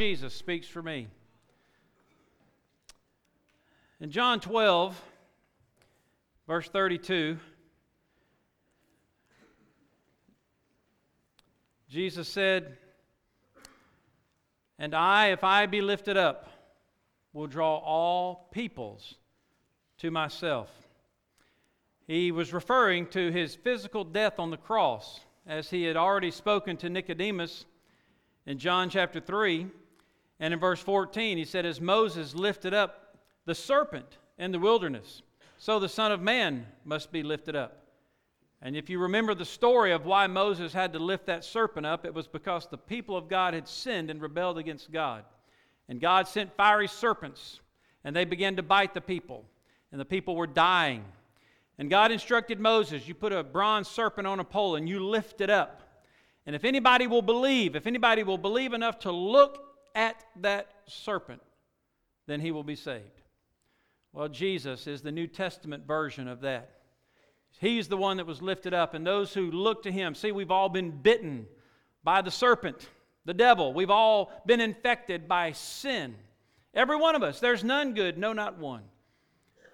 Jesus 0.00 0.32
speaks 0.32 0.66
for 0.66 0.82
me. 0.82 1.08
In 4.00 4.10
John 4.10 4.40
12, 4.40 4.98
verse 6.46 6.66
32, 6.70 7.36
Jesus 11.90 12.26
said, 12.30 12.78
And 14.78 14.94
I, 14.94 15.32
if 15.32 15.44
I 15.44 15.66
be 15.66 15.82
lifted 15.82 16.16
up, 16.16 16.48
will 17.34 17.46
draw 17.46 17.76
all 17.76 18.48
peoples 18.52 19.16
to 19.98 20.10
myself. 20.10 20.70
He 22.06 22.32
was 22.32 22.54
referring 22.54 23.06
to 23.08 23.30
his 23.30 23.54
physical 23.54 24.04
death 24.04 24.38
on 24.38 24.50
the 24.50 24.56
cross, 24.56 25.20
as 25.46 25.68
he 25.68 25.82
had 25.82 25.98
already 25.98 26.30
spoken 26.30 26.78
to 26.78 26.88
Nicodemus 26.88 27.66
in 28.46 28.58
John 28.58 28.88
chapter 28.88 29.20
3. 29.20 29.66
And 30.40 30.54
in 30.54 30.58
verse 30.58 30.80
14, 30.80 31.36
he 31.36 31.44
said, 31.44 31.66
As 31.66 31.80
Moses 31.80 32.34
lifted 32.34 32.74
up 32.74 33.18
the 33.44 33.54
serpent 33.54 34.18
in 34.38 34.50
the 34.50 34.58
wilderness, 34.58 35.22
so 35.58 35.78
the 35.78 35.88
Son 35.88 36.10
of 36.10 36.22
Man 36.22 36.66
must 36.84 37.12
be 37.12 37.22
lifted 37.22 37.54
up. 37.54 37.76
And 38.62 38.74
if 38.76 38.90
you 38.90 38.98
remember 38.98 39.34
the 39.34 39.44
story 39.44 39.92
of 39.92 40.06
why 40.06 40.26
Moses 40.26 40.72
had 40.72 40.92
to 40.94 40.98
lift 40.98 41.26
that 41.26 41.44
serpent 41.44 41.86
up, 41.86 42.04
it 42.04 42.14
was 42.14 42.26
because 42.26 42.66
the 42.66 42.78
people 42.78 43.16
of 43.16 43.28
God 43.28 43.54
had 43.54 43.68
sinned 43.68 44.10
and 44.10 44.20
rebelled 44.20 44.58
against 44.58 44.90
God. 44.90 45.24
And 45.88 46.00
God 46.00 46.26
sent 46.26 46.56
fiery 46.56 46.88
serpents, 46.88 47.60
and 48.04 48.16
they 48.16 48.24
began 48.24 48.56
to 48.56 48.62
bite 48.62 48.94
the 48.94 49.00
people, 49.00 49.44
and 49.92 50.00
the 50.00 50.04
people 50.04 50.36
were 50.36 50.46
dying. 50.46 51.04
And 51.78 51.88
God 51.88 52.12
instructed 52.12 52.60
Moses, 52.60 53.08
You 53.08 53.14
put 53.14 53.32
a 53.32 53.42
bronze 53.42 53.88
serpent 53.88 54.26
on 54.26 54.40
a 54.40 54.44
pole 54.44 54.76
and 54.76 54.88
you 54.88 55.04
lift 55.04 55.40
it 55.40 55.48
up. 55.48 55.80
And 56.46 56.54
if 56.54 56.64
anybody 56.64 57.06
will 57.06 57.22
believe, 57.22 57.74
if 57.74 57.86
anybody 57.86 58.22
will 58.22 58.38
believe 58.38 58.74
enough 58.74 58.98
to 59.00 59.12
look 59.12 59.69
at 59.94 60.24
that 60.36 60.68
serpent, 60.86 61.42
then 62.26 62.40
he 62.40 62.52
will 62.52 62.64
be 62.64 62.76
saved. 62.76 63.04
Well, 64.12 64.28
Jesus 64.28 64.86
is 64.86 65.02
the 65.02 65.12
New 65.12 65.26
Testament 65.26 65.86
version 65.86 66.28
of 66.28 66.40
that. 66.40 66.70
He's 67.60 67.88
the 67.88 67.96
one 67.96 68.16
that 68.16 68.26
was 68.26 68.40
lifted 68.42 68.74
up, 68.74 68.94
and 68.94 69.06
those 69.06 69.34
who 69.34 69.50
look 69.50 69.82
to 69.82 69.92
him, 69.92 70.14
see, 70.14 70.32
we've 70.32 70.50
all 70.50 70.68
been 70.68 70.90
bitten 70.90 71.46
by 72.02 72.22
the 72.22 72.30
serpent, 72.30 72.88
the 73.24 73.34
devil. 73.34 73.72
We've 73.72 73.90
all 73.90 74.32
been 74.46 74.60
infected 74.60 75.28
by 75.28 75.52
sin. 75.52 76.14
Every 76.74 76.96
one 76.96 77.14
of 77.14 77.22
us. 77.22 77.40
There's 77.40 77.64
none 77.64 77.94
good, 77.94 78.16
no, 78.16 78.32
not 78.32 78.58
one. 78.58 78.82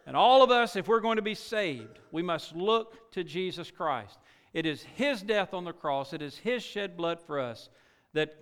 And 0.06 0.16
all 0.16 0.42
of 0.42 0.50
us, 0.50 0.76
if 0.76 0.88
we're 0.88 1.00
going 1.00 1.16
to 1.16 1.22
be 1.22 1.34
saved, 1.34 1.98
we 2.12 2.22
must 2.22 2.54
look 2.54 3.12
to 3.12 3.24
Jesus 3.24 3.70
Christ. 3.70 4.19
It 4.52 4.66
is 4.66 4.82
His 4.94 5.22
death 5.22 5.52
on 5.52 5.64
the 5.64 5.72
cross, 5.72 6.12
it 6.12 6.22
is 6.22 6.36
His 6.36 6.62
shed 6.62 6.96
blood 6.96 7.20
for 7.20 7.38
us 7.38 7.69
that 8.14 8.34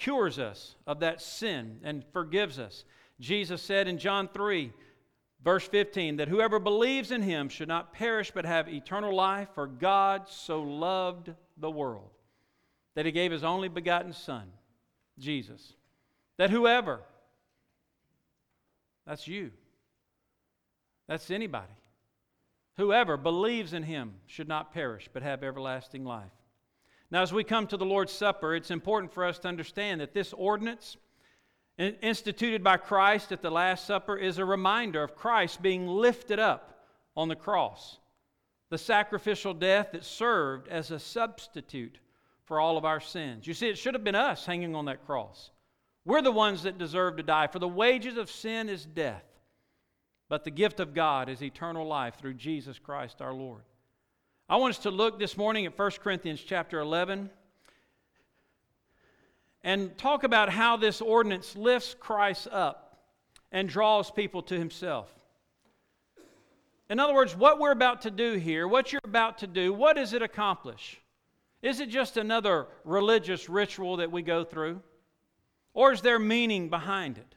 cures 0.00 0.38
us 0.38 0.74
of 0.86 1.00
that 1.00 1.22
sin 1.22 1.78
and 1.84 2.04
forgives 2.12 2.58
us. 2.58 2.84
Jesus 3.20 3.62
said 3.62 3.86
in 3.86 3.98
John 3.98 4.28
3, 4.28 4.72
verse 5.44 5.68
15, 5.68 6.16
that 6.16 6.28
whoever 6.28 6.58
believes 6.58 7.10
in 7.12 7.22
Him 7.22 7.48
should 7.48 7.68
not 7.68 7.92
perish 7.92 8.32
but 8.32 8.44
have 8.44 8.68
eternal 8.68 9.14
life, 9.14 9.48
for 9.54 9.66
God 9.66 10.28
so 10.28 10.62
loved 10.62 11.32
the 11.56 11.70
world 11.70 12.10
that 12.94 13.06
He 13.06 13.12
gave 13.12 13.30
His 13.30 13.44
only 13.44 13.68
begotten 13.68 14.12
Son, 14.12 14.50
Jesus. 15.18 15.74
That 16.38 16.50
whoever, 16.50 17.02
that's 19.06 19.28
you, 19.28 19.50
that's 21.06 21.30
anybody. 21.30 21.72
Whoever 22.76 23.18
believes 23.18 23.74
in 23.74 23.82
him 23.82 24.14
should 24.26 24.48
not 24.48 24.72
perish, 24.72 25.10
but 25.12 25.22
have 25.22 25.44
everlasting 25.44 26.02
life. 26.02 26.30
Now, 27.10 27.22
as 27.22 27.32
we 27.32 27.42
come 27.42 27.66
to 27.66 27.76
the 27.76 27.84
Lord's 27.84 28.12
Supper, 28.12 28.54
it's 28.54 28.70
important 28.70 29.12
for 29.12 29.24
us 29.24 29.38
to 29.40 29.48
understand 29.48 30.00
that 30.00 30.14
this 30.14 30.32
ordinance, 30.32 30.96
instituted 31.78 32.62
by 32.62 32.76
Christ 32.76 33.32
at 33.32 33.42
the 33.42 33.50
Last 33.50 33.84
Supper, 33.84 34.16
is 34.16 34.38
a 34.38 34.44
reminder 34.44 35.02
of 35.02 35.16
Christ 35.16 35.60
being 35.60 35.88
lifted 35.88 36.38
up 36.38 36.84
on 37.16 37.28
the 37.28 37.34
cross, 37.34 37.98
the 38.68 38.78
sacrificial 38.78 39.54
death 39.54 39.88
that 39.92 40.04
served 40.04 40.68
as 40.68 40.92
a 40.92 41.00
substitute 41.00 41.98
for 42.44 42.60
all 42.60 42.76
of 42.76 42.84
our 42.84 43.00
sins. 43.00 43.46
You 43.46 43.54
see, 43.54 43.68
it 43.68 43.78
should 43.78 43.94
have 43.94 44.04
been 44.04 44.14
us 44.14 44.46
hanging 44.46 44.76
on 44.76 44.84
that 44.84 45.04
cross. 45.04 45.50
We're 46.04 46.22
the 46.22 46.30
ones 46.32 46.62
that 46.62 46.78
deserve 46.78 47.16
to 47.16 47.22
die, 47.22 47.48
for 47.48 47.58
the 47.58 47.68
wages 47.68 48.16
of 48.16 48.30
sin 48.30 48.68
is 48.68 48.84
death. 48.84 49.24
But 50.28 50.44
the 50.44 50.50
gift 50.50 50.78
of 50.78 50.94
God 50.94 51.28
is 51.28 51.42
eternal 51.42 51.86
life 51.86 52.14
through 52.14 52.34
Jesus 52.34 52.78
Christ 52.78 53.20
our 53.20 53.34
Lord. 53.34 53.62
I 54.50 54.56
want 54.56 54.74
us 54.74 54.82
to 54.82 54.90
look 54.90 55.20
this 55.20 55.36
morning 55.36 55.64
at 55.66 55.78
1 55.78 55.90
Corinthians 56.02 56.42
chapter 56.44 56.80
11 56.80 57.30
and 59.62 59.96
talk 59.96 60.24
about 60.24 60.48
how 60.48 60.76
this 60.76 61.00
ordinance 61.00 61.54
lifts 61.54 61.94
Christ 62.00 62.48
up 62.50 62.98
and 63.52 63.68
draws 63.68 64.10
people 64.10 64.42
to 64.42 64.58
himself. 64.58 65.08
In 66.88 66.98
other 66.98 67.14
words, 67.14 67.36
what 67.36 67.60
we're 67.60 67.70
about 67.70 68.02
to 68.02 68.10
do 68.10 68.32
here, 68.32 68.66
what 68.66 68.92
you're 68.92 69.00
about 69.04 69.38
to 69.38 69.46
do, 69.46 69.72
what 69.72 69.94
does 69.94 70.14
it 70.14 70.20
accomplish? 70.20 71.00
Is 71.62 71.78
it 71.78 71.88
just 71.88 72.16
another 72.16 72.66
religious 72.84 73.48
ritual 73.48 73.98
that 73.98 74.10
we 74.10 74.20
go 74.20 74.42
through? 74.42 74.82
Or 75.74 75.92
is 75.92 76.00
there 76.00 76.18
meaning 76.18 76.70
behind 76.70 77.18
it? 77.18 77.36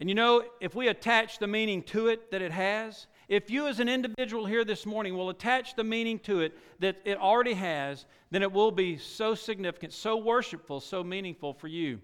And 0.00 0.08
you 0.08 0.14
know, 0.14 0.44
if 0.62 0.74
we 0.74 0.88
attach 0.88 1.40
the 1.40 1.46
meaning 1.46 1.82
to 1.82 2.08
it 2.08 2.30
that 2.30 2.40
it 2.40 2.52
has, 2.52 3.06
if 3.30 3.48
you 3.48 3.66
as 3.68 3.80
an 3.80 3.88
individual 3.88 4.44
here 4.44 4.64
this 4.64 4.84
morning 4.84 5.16
will 5.16 5.30
attach 5.30 5.74
the 5.76 5.84
meaning 5.84 6.18
to 6.18 6.40
it 6.40 6.52
that 6.80 6.96
it 7.04 7.16
already 7.16 7.54
has, 7.54 8.04
then 8.30 8.42
it 8.42 8.52
will 8.52 8.70
be 8.70 8.98
so 8.98 9.34
significant, 9.34 9.94
so 9.94 10.18
worshipful, 10.18 10.80
so 10.80 11.02
meaningful 11.02 11.54
for 11.54 11.68
you. 11.68 11.98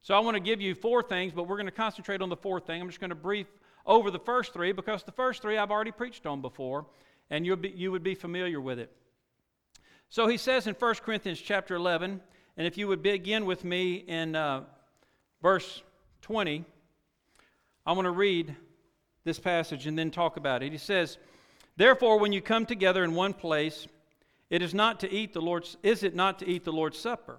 So 0.00 0.14
I 0.14 0.20
want 0.20 0.36
to 0.36 0.40
give 0.40 0.62
you 0.62 0.74
four 0.74 1.02
things, 1.02 1.32
but 1.34 1.48
we're 1.48 1.56
going 1.56 1.66
to 1.66 1.72
concentrate 1.72 2.22
on 2.22 2.30
the 2.30 2.36
fourth 2.36 2.66
thing. 2.66 2.80
I'm 2.80 2.88
just 2.88 3.00
going 3.00 3.10
to 3.10 3.16
brief 3.16 3.48
over 3.84 4.10
the 4.10 4.18
first 4.18 4.54
three 4.54 4.72
because 4.72 5.02
the 5.02 5.12
first 5.12 5.42
three 5.42 5.58
I've 5.58 5.70
already 5.70 5.90
preached 5.90 6.24
on 6.24 6.40
before, 6.40 6.86
and 7.28 7.44
you'll 7.44 7.56
be, 7.56 7.70
you 7.70 7.90
would 7.90 8.04
be 8.04 8.14
familiar 8.14 8.60
with 8.60 8.78
it. 8.78 8.90
So 10.08 10.28
he 10.28 10.38
says 10.38 10.66
in 10.66 10.74
1 10.74 10.94
Corinthians 11.04 11.40
chapter 11.40 11.74
11, 11.74 12.20
and 12.56 12.66
if 12.66 12.78
you 12.78 12.88
would 12.88 13.02
begin 13.02 13.44
with 13.44 13.64
me 13.64 13.94
in 13.94 14.34
uh, 14.34 14.62
verse 15.42 15.82
20. 16.22 16.64
I 17.86 17.92
want 17.92 18.04
to 18.04 18.10
read 18.10 18.54
this 19.24 19.38
passage 19.38 19.86
and 19.86 19.98
then 19.98 20.10
talk 20.10 20.36
about 20.36 20.62
it. 20.62 20.72
He 20.72 20.78
says, 20.78 21.18
Therefore, 21.76 22.18
when 22.18 22.32
you 22.32 22.40
come 22.40 22.66
together 22.66 23.04
in 23.04 23.14
one 23.14 23.32
place, 23.32 23.86
it 24.50 24.62
is 24.62 24.74
not 24.74 25.00
to 25.00 25.10
eat 25.10 25.32
the 25.32 25.40
Lord's 25.40 25.76
is 25.82 26.02
it 26.02 26.14
not 26.14 26.38
to 26.40 26.48
eat 26.48 26.64
the 26.64 26.72
Lord's 26.72 26.98
supper? 26.98 27.38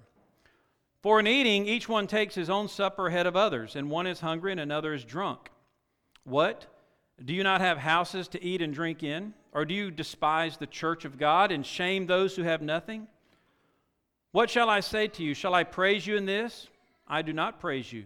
For 1.01 1.19
in 1.19 1.27
eating, 1.27 1.65
each 1.65 1.89
one 1.89 2.07
takes 2.07 2.35
his 2.35 2.49
own 2.49 2.67
supper 2.67 3.07
ahead 3.07 3.25
of 3.25 3.35
others, 3.35 3.75
and 3.75 3.89
one 3.89 4.05
is 4.05 4.19
hungry 4.19 4.51
and 4.51 4.61
another 4.61 4.93
is 4.93 5.03
drunk. 5.03 5.49
What? 6.23 6.67
Do 7.23 7.33
you 7.33 7.43
not 7.43 7.61
have 7.61 7.77
houses 7.77 8.27
to 8.29 8.43
eat 8.43 8.61
and 8.61 8.73
drink 8.73 9.03
in? 9.03 9.33
Or 9.51 9.65
do 9.65 9.73
you 9.73 9.91
despise 9.91 10.57
the 10.57 10.67
church 10.67 11.03
of 11.03 11.17
God 11.17 11.51
and 11.51 11.65
shame 11.65 12.05
those 12.05 12.35
who 12.35 12.43
have 12.43 12.61
nothing? 12.61 13.07
What 14.31 14.49
shall 14.49 14.69
I 14.69 14.79
say 14.79 15.07
to 15.09 15.23
you? 15.23 15.33
Shall 15.33 15.53
I 15.53 15.63
praise 15.63 16.07
you 16.07 16.15
in 16.15 16.25
this? 16.25 16.67
I 17.07 17.21
do 17.21 17.33
not 17.33 17.59
praise 17.59 17.91
you. 17.91 18.05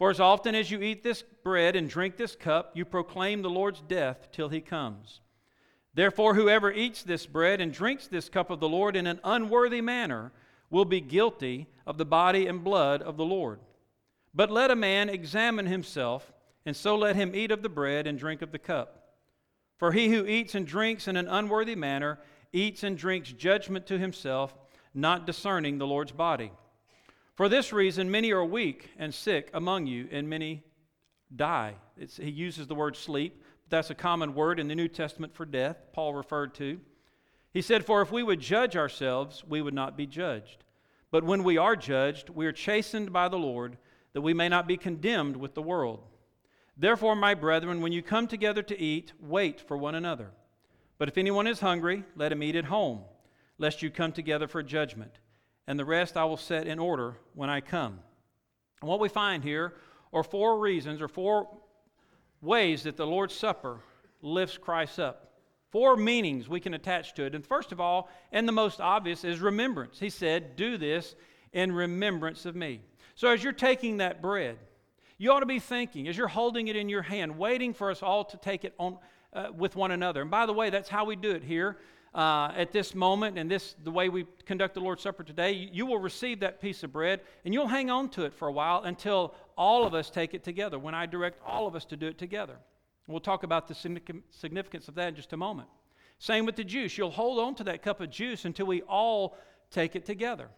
For 0.00 0.08
as 0.08 0.18
often 0.18 0.54
as 0.54 0.70
you 0.70 0.80
eat 0.80 1.02
this 1.02 1.22
bread 1.44 1.76
and 1.76 1.86
drink 1.86 2.16
this 2.16 2.34
cup, 2.34 2.74
you 2.74 2.86
proclaim 2.86 3.42
the 3.42 3.50
Lord's 3.50 3.82
death 3.82 4.30
till 4.32 4.48
he 4.48 4.62
comes. 4.62 5.20
Therefore, 5.92 6.34
whoever 6.34 6.72
eats 6.72 7.02
this 7.02 7.26
bread 7.26 7.60
and 7.60 7.70
drinks 7.70 8.06
this 8.06 8.30
cup 8.30 8.48
of 8.48 8.60
the 8.60 8.68
Lord 8.68 8.96
in 8.96 9.06
an 9.06 9.20
unworthy 9.22 9.82
manner 9.82 10.32
will 10.70 10.86
be 10.86 11.02
guilty 11.02 11.66
of 11.86 11.98
the 11.98 12.06
body 12.06 12.46
and 12.46 12.64
blood 12.64 13.02
of 13.02 13.18
the 13.18 13.26
Lord. 13.26 13.60
But 14.34 14.50
let 14.50 14.70
a 14.70 14.74
man 14.74 15.10
examine 15.10 15.66
himself, 15.66 16.32
and 16.64 16.74
so 16.74 16.96
let 16.96 17.14
him 17.14 17.34
eat 17.34 17.50
of 17.50 17.60
the 17.60 17.68
bread 17.68 18.06
and 18.06 18.18
drink 18.18 18.40
of 18.40 18.52
the 18.52 18.58
cup. 18.58 19.18
For 19.76 19.92
he 19.92 20.08
who 20.08 20.24
eats 20.24 20.54
and 20.54 20.66
drinks 20.66 21.08
in 21.08 21.18
an 21.18 21.28
unworthy 21.28 21.74
manner 21.74 22.18
eats 22.54 22.84
and 22.84 22.96
drinks 22.96 23.32
judgment 23.32 23.86
to 23.88 23.98
himself, 23.98 24.56
not 24.94 25.26
discerning 25.26 25.76
the 25.76 25.86
Lord's 25.86 26.12
body. 26.12 26.52
For 27.34 27.48
this 27.48 27.72
reason, 27.72 28.10
many 28.10 28.32
are 28.32 28.44
weak 28.44 28.90
and 28.98 29.14
sick 29.14 29.50
among 29.54 29.86
you, 29.86 30.08
and 30.10 30.28
many 30.28 30.62
die. 31.34 31.74
It's, 31.96 32.16
he 32.16 32.30
uses 32.30 32.66
the 32.66 32.74
word 32.74 32.96
sleep. 32.96 33.42
But 33.64 33.76
that's 33.76 33.90
a 33.90 33.94
common 33.94 34.34
word 34.34 34.60
in 34.60 34.68
the 34.68 34.74
New 34.74 34.88
Testament 34.88 35.34
for 35.34 35.46
death, 35.46 35.76
Paul 35.92 36.14
referred 36.14 36.54
to. 36.54 36.80
He 37.52 37.62
said, 37.62 37.84
For 37.84 38.02
if 38.02 38.12
we 38.12 38.22
would 38.22 38.40
judge 38.40 38.76
ourselves, 38.76 39.44
we 39.44 39.62
would 39.62 39.74
not 39.74 39.96
be 39.96 40.06
judged. 40.06 40.64
But 41.10 41.24
when 41.24 41.42
we 41.42 41.58
are 41.58 41.76
judged, 41.76 42.28
we 42.28 42.46
are 42.46 42.52
chastened 42.52 43.12
by 43.12 43.28
the 43.28 43.38
Lord, 43.38 43.76
that 44.12 44.20
we 44.20 44.34
may 44.34 44.48
not 44.48 44.68
be 44.68 44.76
condemned 44.76 45.36
with 45.36 45.54
the 45.54 45.62
world. 45.62 46.04
Therefore, 46.76 47.16
my 47.16 47.34
brethren, 47.34 47.80
when 47.80 47.92
you 47.92 48.02
come 48.02 48.26
together 48.26 48.62
to 48.62 48.80
eat, 48.80 49.12
wait 49.20 49.60
for 49.60 49.76
one 49.76 49.94
another. 49.94 50.30
But 50.98 51.08
if 51.08 51.18
anyone 51.18 51.46
is 51.46 51.60
hungry, 51.60 52.04
let 52.14 52.32
him 52.32 52.42
eat 52.42 52.56
at 52.56 52.66
home, 52.66 53.02
lest 53.58 53.82
you 53.82 53.90
come 53.90 54.12
together 54.12 54.46
for 54.46 54.62
judgment. 54.62 55.18
And 55.70 55.78
the 55.78 55.84
rest 55.84 56.16
I 56.16 56.24
will 56.24 56.36
set 56.36 56.66
in 56.66 56.80
order 56.80 57.14
when 57.34 57.48
I 57.48 57.60
come. 57.60 58.00
And 58.80 58.90
what 58.90 58.98
we 58.98 59.08
find 59.08 59.44
here 59.44 59.74
are 60.12 60.24
four 60.24 60.58
reasons 60.58 61.00
or 61.00 61.06
four 61.06 61.46
ways 62.42 62.82
that 62.82 62.96
the 62.96 63.06
Lord's 63.06 63.36
Supper 63.36 63.78
lifts 64.20 64.58
Christ 64.58 64.98
up. 64.98 65.30
Four 65.70 65.96
meanings 65.96 66.48
we 66.48 66.58
can 66.58 66.74
attach 66.74 67.14
to 67.14 67.24
it. 67.24 67.36
And 67.36 67.46
first 67.46 67.70
of 67.70 67.80
all, 67.80 68.08
and 68.32 68.48
the 68.48 68.52
most 68.52 68.80
obvious, 68.80 69.22
is 69.22 69.38
remembrance. 69.38 70.00
He 70.00 70.10
said, 70.10 70.56
Do 70.56 70.76
this 70.76 71.14
in 71.52 71.70
remembrance 71.70 72.46
of 72.46 72.56
me. 72.56 72.80
So 73.14 73.28
as 73.28 73.44
you're 73.44 73.52
taking 73.52 73.98
that 73.98 74.20
bread, 74.20 74.58
you 75.18 75.30
ought 75.30 75.38
to 75.38 75.46
be 75.46 75.60
thinking, 75.60 76.08
as 76.08 76.16
you're 76.16 76.26
holding 76.26 76.66
it 76.66 76.74
in 76.74 76.88
your 76.88 77.02
hand, 77.02 77.38
waiting 77.38 77.74
for 77.74 77.92
us 77.92 78.02
all 78.02 78.24
to 78.24 78.36
take 78.38 78.64
it 78.64 78.74
on 78.76 78.98
uh, 79.32 79.50
with 79.56 79.76
one 79.76 79.92
another. 79.92 80.22
And 80.22 80.32
by 80.32 80.46
the 80.46 80.52
way, 80.52 80.70
that's 80.70 80.88
how 80.88 81.04
we 81.04 81.14
do 81.14 81.30
it 81.30 81.44
here. 81.44 81.78
Uh, 82.12 82.52
at 82.56 82.72
this 82.72 82.92
moment 82.92 83.38
and 83.38 83.48
this 83.48 83.76
the 83.84 83.90
way 83.90 84.08
we 84.08 84.26
conduct 84.44 84.74
the 84.74 84.80
lord's 84.80 85.00
supper 85.00 85.22
today 85.22 85.52
you, 85.52 85.68
you 85.72 85.86
will 85.86 86.00
receive 86.00 86.40
that 86.40 86.60
piece 86.60 86.82
of 86.82 86.92
bread 86.92 87.20
and 87.44 87.54
you'll 87.54 87.68
hang 87.68 87.88
on 87.88 88.08
to 88.08 88.24
it 88.24 88.34
for 88.34 88.48
a 88.48 88.52
while 88.52 88.82
until 88.82 89.32
all 89.56 89.86
of 89.86 89.94
us 89.94 90.10
take 90.10 90.34
it 90.34 90.42
together 90.42 90.76
when 90.76 90.92
i 90.92 91.06
direct 91.06 91.40
all 91.46 91.68
of 91.68 91.76
us 91.76 91.84
to 91.84 91.96
do 91.96 92.08
it 92.08 92.18
together. 92.18 92.56
We'll 93.10 93.20
talk 93.20 93.42
about 93.42 93.66
the 93.66 93.74
significance 94.30 94.88
of 94.88 94.94
that 94.94 95.08
in 95.08 95.14
just 95.14 95.32
a 95.32 95.36
moment. 95.36 95.68
Same 96.18 96.46
with 96.46 96.56
the 96.56 96.64
juice. 96.64 96.96
You'll 96.96 97.10
hold 97.10 97.38
on 97.38 97.54
to 97.56 97.64
that 97.64 97.82
cup 97.82 98.00
of 98.00 98.10
juice 98.10 98.44
until 98.44 98.66
we 98.66 98.82
all 98.82 99.36
take 99.70 99.96
it 99.96 100.04
together. 100.04 100.48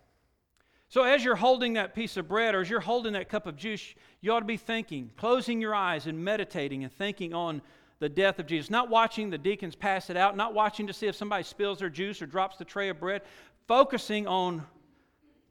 So, 0.88 1.04
as 1.04 1.24
you're 1.24 1.36
holding 1.36 1.74
that 1.74 1.94
piece 1.94 2.18
of 2.18 2.28
bread 2.28 2.54
or 2.54 2.60
as 2.60 2.68
you're 2.68 2.80
holding 2.80 3.14
that 3.14 3.30
cup 3.30 3.46
of 3.46 3.56
juice, 3.56 3.94
you 4.20 4.32
ought 4.32 4.40
to 4.40 4.44
be 4.44 4.58
thinking, 4.58 5.10
closing 5.16 5.60
your 5.60 5.74
eyes 5.74 6.06
and 6.06 6.22
meditating 6.22 6.84
and 6.84 6.92
thinking 6.92 7.32
on 7.32 7.62
the 8.02 8.08
death 8.08 8.40
of 8.40 8.46
Jesus. 8.46 8.68
Not 8.68 8.90
watching 8.90 9.30
the 9.30 9.38
deacons 9.38 9.76
pass 9.76 10.10
it 10.10 10.16
out, 10.16 10.36
not 10.36 10.54
watching 10.54 10.88
to 10.88 10.92
see 10.92 11.06
if 11.06 11.14
somebody 11.14 11.44
spills 11.44 11.78
their 11.78 11.88
juice 11.88 12.20
or 12.20 12.26
drops 12.26 12.56
the 12.56 12.64
tray 12.64 12.88
of 12.88 12.98
bread, 12.98 13.22
focusing 13.68 14.26
on 14.26 14.66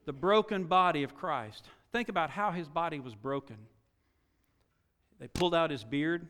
the 0.04 0.12
broken 0.12 0.64
body 0.64 1.02
of 1.02 1.14
Christ. 1.14 1.64
Think 1.92 2.10
about 2.10 2.28
how 2.28 2.50
his 2.50 2.68
body 2.68 3.00
was 3.00 3.14
broken. 3.14 3.56
They 5.18 5.28
pulled 5.28 5.54
out 5.54 5.70
his 5.70 5.82
beard, 5.82 6.28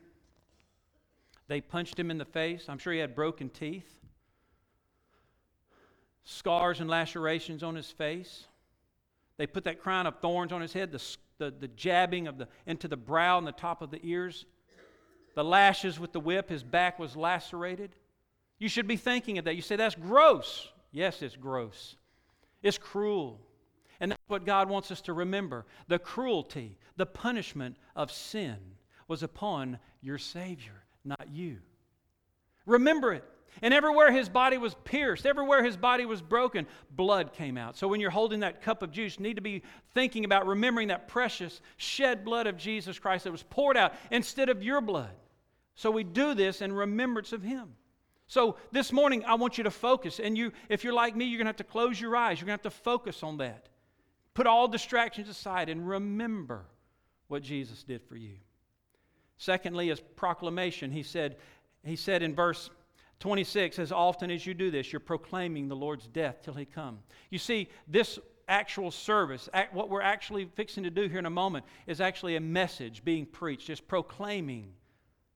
they 1.48 1.60
punched 1.60 1.98
him 1.98 2.08
in 2.08 2.18
the 2.18 2.24
face. 2.24 2.66
I'm 2.68 2.78
sure 2.78 2.92
he 2.92 3.00
had 3.00 3.16
broken 3.16 3.48
teeth, 3.48 3.90
scars 6.22 6.78
and 6.78 6.88
lacerations 6.88 7.64
on 7.64 7.74
his 7.74 7.90
face. 7.90 8.46
They 9.38 9.48
put 9.48 9.64
that 9.64 9.82
crown 9.82 10.06
of 10.06 10.20
thorns 10.20 10.52
on 10.52 10.60
his 10.60 10.72
head, 10.72 10.92
the, 10.92 11.02
the, 11.38 11.50
the 11.50 11.68
jabbing 11.68 12.28
of 12.28 12.38
the, 12.38 12.46
into 12.64 12.86
the 12.86 12.96
brow 12.96 13.38
and 13.38 13.46
the 13.46 13.50
top 13.50 13.82
of 13.82 13.90
the 13.90 13.98
ears, 14.04 14.46
the 15.34 15.44
lashes 15.44 15.98
with 15.98 16.12
the 16.12 16.20
whip, 16.20 16.48
his 16.48 16.62
back 16.62 16.98
was 16.98 17.16
lacerated. 17.16 17.94
You 18.58 18.68
should 18.68 18.86
be 18.86 18.96
thinking 18.96 19.38
of 19.38 19.44
that. 19.46 19.56
You 19.56 19.62
say, 19.62 19.76
that's 19.76 19.94
gross. 19.94 20.68
Yes, 20.92 21.22
it's 21.22 21.36
gross. 21.36 21.96
It's 22.62 22.78
cruel. 22.78 23.40
And 24.00 24.10
that's 24.10 24.22
what 24.28 24.44
God 24.44 24.68
wants 24.68 24.90
us 24.90 25.00
to 25.02 25.12
remember. 25.12 25.64
The 25.88 25.98
cruelty, 25.98 26.76
the 26.96 27.06
punishment 27.06 27.76
of 27.96 28.12
sin 28.12 28.56
was 29.08 29.22
upon 29.22 29.78
your 30.00 30.18
Savior, 30.18 30.84
not 31.04 31.28
you. 31.30 31.58
Remember 32.66 33.12
it. 33.12 33.24
And 33.60 33.74
everywhere 33.74 34.10
his 34.10 34.28
body 34.28 34.56
was 34.56 34.74
pierced, 34.84 35.26
everywhere 35.26 35.62
his 35.62 35.76
body 35.76 36.06
was 36.06 36.22
broken, 36.22 36.66
blood 36.90 37.34
came 37.34 37.58
out. 37.58 37.76
So 37.76 37.86
when 37.86 38.00
you're 38.00 38.10
holding 38.10 38.40
that 38.40 38.62
cup 38.62 38.82
of 38.82 38.90
juice, 38.90 39.18
you 39.18 39.24
need 39.24 39.36
to 39.36 39.42
be 39.42 39.62
thinking 39.92 40.24
about 40.24 40.46
remembering 40.46 40.88
that 40.88 41.06
precious 41.06 41.60
shed 41.76 42.24
blood 42.24 42.46
of 42.46 42.56
Jesus 42.56 42.98
Christ 42.98 43.24
that 43.24 43.32
was 43.32 43.42
poured 43.42 43.76
out 43.76 43.92
instead 44.10 44.48
of 44.48 44.62
your 44.62 44.80
blood. 44.80 45.12
So 45.82 45.90
we 45.90 46.04
do 46.04 46.34
this 46.34 46.62
in 46.62 46.72
remembrance 46.72 47.32
of 47.32 47.42
him. 47.42 47.74
So 48.28 48.54
this 48.70 48.92
morning, 48.92 49.24
I 49.24 49.34
want 49.34 49.58
you 49.58 49.64
to 49.64 49.70
focus. 49.72 50.20
And 50.20 50.38
you, 50.38 50.52
if 50.68 50.84
you're 50.84 50.92
like 50.92 51.16
me, 51.16 51.24
you're 51.24 51.38
going 51.38 51.46
to 51.46 51.48
have 51.48 51.56
to 51.56 51.64
close 51.64 52.00
your 52.00 52.14
eyes. 52.14 52.40
You're 52.40 52.46
going 52.46 52.56
to 52.56 52.64
have 52.64 52.72
to 52.72 52.82
focus 52.84 53.24
on 53.24 53.38
that. 53.38 53.68
Put 54.32 54.46
all 54.46 54.68
distractions 54.68 55.28
aside 55.28 55.68
and 55.68 55.88
remember 55.88 56.66
what 57.26 57.42
Jesus 57.42 57.82
did 57.82 58.00
for 58.04 58.14
you. 58.14 58.36
Secondly, 59.38 59.90
as 59.90 59.98
proclamation, 60.14 60.92
he 60.92 61.02
said, 61.02 61.34
he 61.82 61.96
said 61.96 62.22
in 62.22 62.32
verse 62.32 62.70
26 63.18 63.80
as 63.80 63.90
often 63.90 64.30
as 64.30 64.46
you 64.46 64.54
do 64.54 64.70
this 64.70 64.92
you're 64.92 64.98
proclaiming 64.98 65.68
the 65.68 65.76
lord's 65.76 66.08
death 66.08 66.38
till 66.42 66.54
he 66.54 66.64
come 66.64 66.98
you 67.30 67.38
see 67.38 67.68
this 67.86 68.18
actual 68.48 68.90
service 68.90 69.48
what 69.70 69.88
we're 69.88 70.02
actually 70.02 70.44
fixing 70.56 70.82
to 70.82 70.90
do 70.90 71.06
here 71.06 71.20
in 71.20 71.26
a 71.26 71.30
moment 71.30 71.64
is 71.86 72.00
actually 72.00 72.34
a 72.34 72.40
message 72.40 73.04
being 73.04 73.24
preached 73.24 73.68
just 73.68 73.86
proclaiming 73.86 74.72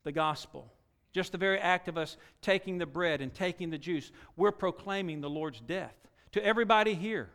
the 0.06 0.12
gospel 0.12 0.72
just 1.12 1.32
the 1.32 1.38
very 1.38 1.58
act 1.58 1.88
of 1.88 1.96
us 1.96 2.16
taking 2.42 2.78
the 2.78 2.86
bread 2.86 3.20
and 3.20 3.34
taking 3.34 3.68
the 3.68 3.78
juice 3.78 4.10
we're 4.36 4.50
proclaiming 4.50 5.20
the 5.20 5.28
lord's 5.28 5.60
death 5.60 5.94
to 6.32 6.42
everybody 6.42 6.94
here 6.94 7.28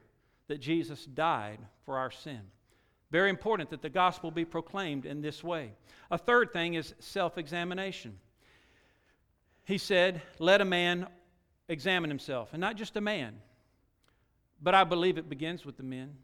that 0.48 0.60
jesus 0.60 1.06
died 1.06 1.60
for 1.86 2.00
our 2.00 2.10
sin 2.10 2.42
very 3.12 3.30
important 3.30 3.70
that 3.70 3.84
the 3.84 3.90
gospel 3.90 4.32
be 4.32 4.46
proclaimed 4.46 5.06
in 5.06 5.22
this 5.22 5.44
way 5.44 5.72
a 6.10 6.18
third 6.18 6.52
thing 6.52 6.74
is 6.74 6.96
self-examination 6.98 8.18
he 9.66 9.78
said, 9.78 10.22
Let 10.40 10.62
a 10.62 10.66
man 10.66 11.08
examine 11.70 12.10
himself. 12.10 12.50
And 12.52 12.62
not 12.62 12.76
just 12.76 12.98
a 12.98 13.02
man, 13.02 13.36
but 14.62 14.76
I 14.76 14.84
believe 14.84 15.18
it 15.18 15.30
begins 15.30 15.66
with 15.66 15.78
the 15.78 15.84
men. 15.84 16.16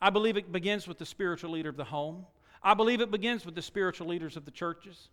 I 0.00 0.10
believe 0.10 0.36
it 0.36 0.50
begins 0.50 0.88
with 0.88 0.98
the 0.98 1.06
spiritual 1.06 1.50
leader 1.50 1.68
of 1.68 1.76
the 1.76 1.84
home. 1.84 2.26
I 2.62 2.74
believe 2.74 3.00
it 3.00 3.10
begins 3.10 3.44
with 3.44 3.54
the 3.54 3.62
spiritual 3.62 4.08
leaders 4.08 4.36
of 4.36 4.44
the 4.44 4.50
churches. 4.50 5.10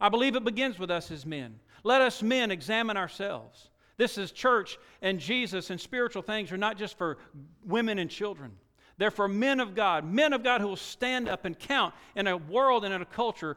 I 0.00 0.08
believe 0.08 0.36
it 0.36 0.44
begins 0.44 0.78
with 0.78 0.90
us 0.90 1.10
as 1.10 1.26
men. 1.26 1.58
Let 1.82 2.00
us 2.00 2.22
men 2.22 2.50
examine 2.50 2.96
ourselves. 2.96 3.70
This 3.96 4.16
is 4.16 4.30
church 4.30 4.78
and 5.02 5.18
Jesus 5.18 5.70
and 5.70 5.80
spiritual 5.80 6.22
things 6.22 6.52
are 6.52 6.56
not 6.56 6.78
just 6.78 6.96
for 6.96 7.18
women 7.64 7.98
and 7.98 8.08
children. 8.08 8.52
They're 8.96 9.10
for 9.10 9.28
men 9.28 9.60
of 9.60 9.74
God, 9.74 10.04
men 10.04 10.32
of 10.32 10.42
God 10.42 10.60
who 10.60 10.68
will 10.68 10.76
stand 10.76 11.28
up 11.28 11.44
and 11.44 11.58
count 11.58 11.94
in 12.16 12.26
a 12.26 12.36
world 12.36 12.84
and 12.84 12.92
in 12.94 13.02
a 13.02 13.06
culture 13.06 13.56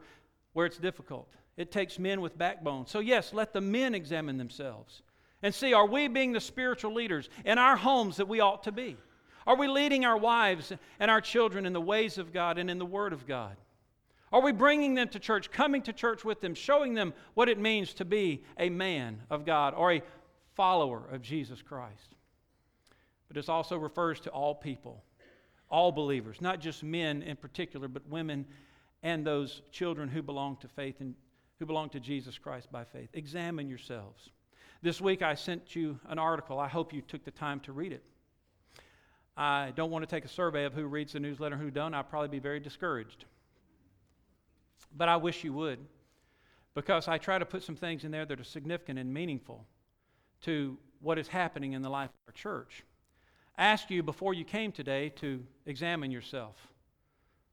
where 0.52 0.66
it's 0.66 0.78
difficult. 0.78 1.28
It 1.56 1.70
takes 1.70 1.98
men 1.98 2.20
with 2.20 2.38
backbone. 2.38 2.86
So, 2.86 3.00
yes, 3.00 3.32
let 3.32 3.52
the 3.52 3.60
men 3.60 3.94
examine 3.94 4.38
themselves 4.38 5.02
and 5.42 5.54
see 5.54 5.74
are 5.74 5.86
we 5.86 6.08
being 6.08 6.32
the 6.32 6.40
spiritual 6.40 6.94
leaders 6.94 7.28
in 7.44 7.58
our 7.58 7.76
homes 7.76 8.16
that 8.16 8.28
we 8.28 8.40
ought 8.40 8.62
to 8.64 8.72
be? 8.72 8.96
Are 9.46 9.56
we 9.56 9.66
leading 9.66 10.04
our 10.04 10.16
wives 10.16 10.72
and 11.00 11.10
our 11.10 11.20
children 11.20 11.66
in 11.66 11.72
the 11.72 11.80
ways 11.80 12.18
of 12.18 12.32
God 12.32 12.58
and 12.58 12.70
in 12.70 12.78
the 12.78 12.86
Word 12.86 13.12
of 13.12 13.26
God? 13.26 13.56
Are 14.32 14.40
we 14.40 14.52
bringing 14.52 14.94
them 14.94 15.08
to 15.08 15.18
church, 15.18 15.50
coming 15.50 15.82
to 15.82 15.92
church 15.92 16.24
with 16.24 16.40
them, 16.40 16.54
showing 16.54 16.94
them 16.94 17.12
what 17.34 17.48
it 17.48 17.58
means 17.58 17.92
to 17.94 18.04
be 18.04 18.42
a 18.58 18.70
man 18.70 19.20
of 19.30 19.44
God 19.44 19.74
or 19.74 19.92
a 19.92 20.02
follower 20.54 21.02
of 21.10 21.20
Jesus 21.20 21.60
Christ? 21.60 22.14
But 23.28 23.36
this 23.36 23.48
also 23.48 23.76
refers 23.76 24.20
to 24.20 24.30
all 24.30 24.54
people, 24.54 25.02
all 25.70 25.92
believers, 25.92 26.40
not 26.40 26.60
just 26.60 26.82
men 26.82 27.22
in 27.22 27.36
particular, 27.36 27.88
but 27.88 28.08
women 28.08 28.46
and 29.02 29.26
those 29.26 29.62
children 29.70 30.08
who 30.08 30.22
belong 30.22 30.56
to 30.58 30.68
faith 30.68 30.96
and 31.00 31.14
who 31.58 31.66
belong 31.66 31.90
to 31.90 32.00
Jesus 32.00 32.38
Christ 32.38 32.72
by 32.72 32.84
faith. 32.84 33.10
Examine 33.12 33.68
yourselves. 33.68 34.30
This 34.80 35.00
week 35.00 35.22
I 35.22 35.34
sent 35.34 35.76
you 35.76 35.98
an 36.08 36.18
article. 36.18 36.58
I 36.58 36.68
hope 36.68 36.92
you 36.92 37.02
took 37.02 37.24
the 37.24 37.30
time 37.30 37.60
to 37.60 37.72
read 37.72 37.92
it. 37.92 38.02
I 39.36 39.72
don't 39.76 39.90
want 39.90 40.02
to 40.02 40.10
take 40.10 40.24
a 40.24 40.28
survey 40.28 40.64
of 40.64 40.74
who 40.74 40.86
reads 40.86 41.12
the 41.12 41.20
newsletter 41.20 41.54
and 41.54 41.62
who 41.62 41.70
don't. 41.70 41.94
I'd 41.94 42.10
probably 42.10 42.28
be 42.28 42.38
very 42.38 42.60
discouraged. 42.60 43.24
But 44.96 45.08
I 45.08 45.16
wish 45.16 45.44
you 45.44 45.52
would, 45.54 45.78
because 46.74 47.08
I 47.08 47.18
try 47.18 47.38
to 47.38 47.46
put 47.46 47.62
some 47.62 47.76
things 47.76 48.04
in 48.04 48.10
there 48.10 48.26
that 48.26 48.40
are 48.40 48.44
significant 48.44 48.98
and 48.98 49.12
meaningful 49.12 49.66
to 50.42 50.76
what 51.00 51.18
is 51.18 51.28
happening 51.28 51.72
in 51.72 51.82
the 51.82 51.90
life 51.90 52.10
of 52.10 52.28
our 52.28 52.32
church. 52.32 52.84
I 53.56 53.64
asked 53.64 53.90
you 53.90 54.02
before 54.02 54.34
you 54.34 54.44
came 54.44 54.72
today 54.72 55.10
to 55.16 55.42
examine 55.66 56.10
yourself. 56.10 56.56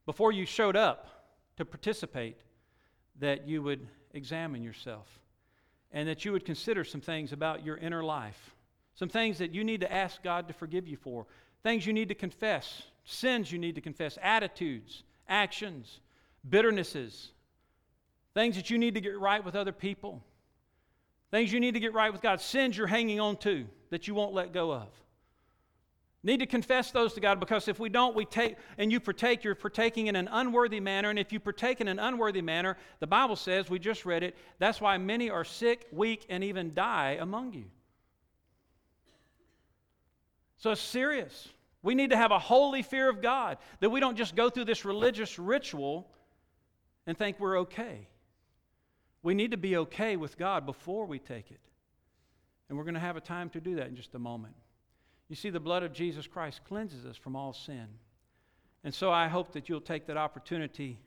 Before 0.06 0.32
you 0.32 0.46
showed 0.46 0.76
up 0.76 1.08
to 1.58 1.66
participate, 1.66 2.38
that 3.20 3.48
you 3.48 3.62
would 3.62 3.88
examine 4.14 4.64
yourself 4.64 5.08
and 5.92 6.08
that 6.08 6.24
you 6.24 6.32
would 6.32 6.46
consider 6.46 6.84
some 6.84 7.02
things 7.02 7.34
about 7.34 7.66
your 7.66 7.78
inner 7.78 8.04
life, 8.04 8.56
some 8.96 9.10
things 9.10 9.40
that 9.40 9.54
you 9.54 9.64
need 9.64 9.82
to 9.82 9.92
ask 9.92 10.22
God 10.24 10.48
to 10.48 10.54
forgive 10.54 10.88
you 10.88 10.98
for, 10.98 11.26
things 11.64 11.86
you 11.86 11.94
need 11.94 12.10
to 12.10 12.16
confess, 12.16 12.84
sins 13.06 13.52
you 13.52 13.58
need 13.58 13.76
to 13.76 13.82
confess, 13.82 14.18
attitudes, 14.22 15.04
actions, 15.28 16.00
bitternesses, 16.48 17.32
things 18.34 18.56
that 18.56 18.70
you 18.70 18.78
need 18.78 18.94
to 18.96 19.02
get 19.02 19.18
right 19.20 19.44
with 19.44 19.56
other 19.56 19.72
people, 19.72 20.24
things 21.32 21.52
you 21.52 21.60
need 21.60 21.74
to 21.74 21.80
get 21.80 21.94
right 21.94 22.12
with 22.12 22.22
God, 22.22 22.42
sins 22.42 22.78
you're 22.78 22.88
hanging 22.88 23.20
on 23.20 23.38
to 23.38 23.66
that 23.90 24.08
you 24.08 24.16
won't 24.16 24.34
let 24.34 24.54
go 24.54 24.72
of. 24.72 24.88
Need 26.22 26.42
to 26.42 26.46
confess 26.46 26.92
those 26.92 27.14
to 27.14 27.22
God 27.22 27.40
because 27.40 27.70
if 27.70 27.80
we 27.80 27.88
don't, 27.88 28.14
we 28.14 28.26
take, 28.26 28.58
and 28.78 28.92
you 28.92 29.00
partake, 29.00 29.44
you're 29.44 29.56
partaking 29.56 30.08
in 30.08 30.18
an 30.18 30.28
unworthy 30.30 30.82
manner. 30.82 31.10
And 31.10 31.18
if 31.18 31.32
you 31.32 31.40
partake 31.40 31.80
in 31.80 31.88
an 31.88 31.98
unworthy 31.98 32.42
manner, 32.42 32.76
the 33.00 33.08
Bible 33.08 33.38
says, 33.38 33.70
we 33.70 33.80
just 33.80 34.06
read 34.06 34.24
it, 34.24 34.36
that's 34.58 34.82
why 34.82 34.98
many 34.98 35.30
are 35.30 35.46
sick, 35.46 35.88
weak, 35.94 36.26
and 36.30 36.44
even 36.44 36.74
die 36.74 37.18
among 37.22 37.54
you. 37.54 37.66
So 40.58 40.72
it's 40.72 40.82
serious. 40.82 41.48
We 41.84 41.96
need 41.96 42.10
to 42.10 42.18
have 42.18 42.32
a 42.32 42.40
holy 42.40 42.82
fear 42.82 43.10
of 43.10 43.22
God, 43.22 43.58
that 43.80 43.90
we 43.90 44.02
don't 44.02 44.18
just 44.18 44.36
go 44.36 44.50
through 44.50 44.66
this 44.66 44.84
religious 44.84 45.40
ritual 45.40 46.12
and 47.08 47.18
think 47.18 47.40
we're 47.40 47.60
okay. 47.60 48.08
We 49.22 49.34
need 49.34 49.52
to 49.52 49.58
be 49.58 49.78
okay 49.78 50.16
with 50.16 50.38
God 50.38 50.66
before 50.66 51.06
we 51.06 51.20
take 51.20 51.52
it. 51.52 51.60
And 52.68 52.78
we're 52.78 52.84
going 52.84 52.94
to 52.94 53.00
have 53.00 53.18
a 53.18 53.22
time 53.22 53.50
to 53.52 53.60
do 53.60 53.76
that 53.76 53.88
in 53.88 53.96
just 53.96 54.16
a 54.16 54.20
moment. 54.20 54.56
You 55.28 55.36
see, 55.36 55.50
the 55.50 55.60
blood 55.60 55.84
of 55.84 55.94
Jesus 55.94 56.28
Christ 56.28 56.62
cleanses 56.68 57.06
us 57.06 57.18
from 57.18 57.36
all 57.36 57.54
sin. 57.54 57.88
And 58.84 58.94
so 58.94 59.12
I 59.12 59.28
hope 59.28 59.54
that 59.54 59.68
you'll 59.68 59.82
take 59.82 60.08
that 60.08 60.18
opportunity 60.18 61.00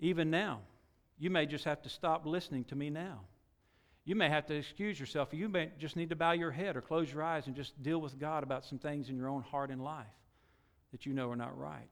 even 0.00 0.30
now. 0.30 0.60
You 1.18 1.30
may 1.30 1.46
just 1.46 1.64
have 1.64 1.82
to 1.82 1.88
stop 1.88 2.26
listening 2.26 2.64
to 2.64 2.76
me 2.76 2.90
now. 2.90 3.20
You 4.04 4.14
may 4.14 4.28
have 4.28 4.46
to 4.46 4.54
excuse 4.54 4.98
yourself. 4.98 5.30
You 5.32 5.48
may 5.48 5.70
just 5.78 5.96
need 5.96 6.10
to 6.10 6.16
bow 6.16 6.32
your 6.32 6.50
head 6.50 6.76
or 6.76 6.80
close 6.80 7.12
your 7.12 7.22
eyes 7.22 7.46
and 7.46 7.56
just 7.56 7.82
deal 7.82 8.00
with 8.00 8.18
God 8.18 8.42
about 8.42 8.64
some 8.64 8.78
things 8.78 9.08
in 9.08 9.16
your 9.16 9.28
own 9.28 9.42
heart 9.42 9.70
and 9.70 9.82
life 9.82 10.06
that 10.92 11.04
you 11.04 11.12
know 11.12 11.30
are 11.30 11.36
not 11.36 11.58
right. 11.58 11.90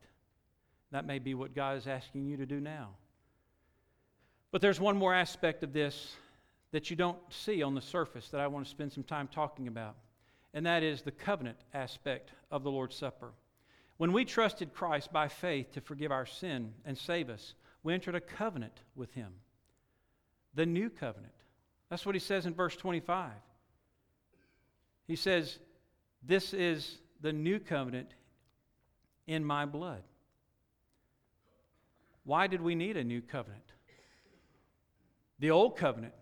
That 0.93 1.07
may 1.07 1.19
be 1.19 1.35
what 1.35 1.55
God 1.55 1.77
is 1.77 1.87
asking 1.87 2.27
you 2.27 2.37
to 2.37 2.47
do 2.47 2.61
now. 2.61 2.91
But 4.53 4.61
there's 4.61 4.81
one 4.81 4.97
more 4.97 5.15
aspect 5.15 5.63
of 5.63 5.73
this 5.73 6.15
that 6.73 6.91
you 6.91 6.97
don't 6.97 7.19
see 7.31 7.63
on 7.63 7.75
the 7.75 7.81
surface 7.81 8.29
that 8.29 8.41
I 8.41 8.47
want 8.47 8.65
to 8.65 8.71
spend 8.71 8.93
some 8.93 9.05
time 9.05 9.29
talking 9.29 9.69
about, 9.69 9.97
and 10.55 10.67
that 10.67 10.83
is 10.83 11.03
the 11.03 11.11
covenant 11.11 11.59
aspect 11.75 12.31
of 12.51 12.63
the 12.63 12.71
Lord's 12.71 12.97
Supper. 12.97 13.33
When 13.97 14.13
we 14.13 14.25
trusted 14.25 14.75
Christ 14.75 15.13
by 15.13 15.29
faith 15.29 15.73
to 15.73 15.81
forgive 15.81 16.13
our 16.13 16.27
sin 16.27 16.73
and 16.85 16.97
save 16.97 17.31
us, 17.31 17.55
we 17.83 17.95
entered 17.95 18.15
a 18.15 18.21
covenant 18.21 18.81
with 18.95 19.13
Him. 19.15 19.33
The 20.55 20.67
new 20.67 20.91
covenant. 20.91 21.33
That's 21.89 22.05
what 22.05 22.15
He 22.15 22.21
says 22.21 22.47
in 22.47 22.55
verse 22.55 22.77
25. 22.77 23.31
He 25.07 25.17
says, 25.17 25.59
This 26.23 26.53
is 26.53 26.99
the 27.21 27.33
new 27.33 27.59
covenant 27.59 28.11
in 29.27 29.45
my 29.45 29.67
blood. 29.67 30.03
Why 32.27 32.49
did 32.49 32.61
we 32.61 32.75
need 32.75 32.97
a 32.97 33.05
new 33.05 33.23
covenant? 33.23 33.63
The 35.39 35.53
old 35.53 35.77
covenant. 35.77 36.13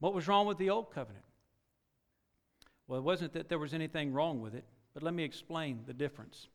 What 0.00 0.12
was 0.12 0.26
wrong 0.26 0.48
with 0.48 0.58
the 0.58 0.70
old 0.70 0.92
covenant? 0.92 1.24
Well, 2.88 2.98
it 2.98 3.04
wasn't 3.04 3.32
that 3.34 3.48
there 3.48 3.60
was 3.60 3.74
anything 3.74 4.12
wrong 4.12 4.42
with 4.42 4.56
it, 4.56 4.64
but 4.92 5.04
let 5.04 5.14
me 5.14 5.22
explain 5.22 5.84
the 5.86 5.92
difference. 5.92 6.48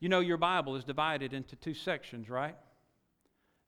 You 0.00 0.08
know, 0.08 0.18
your 0.18 0.36
Bible 0.36 0.74
is 0.74 0.82
divided 0.82 1.32
into 1.32 1.54
two 1.54 1.74
sections, 1.74 2.28
right? 2.28 2.56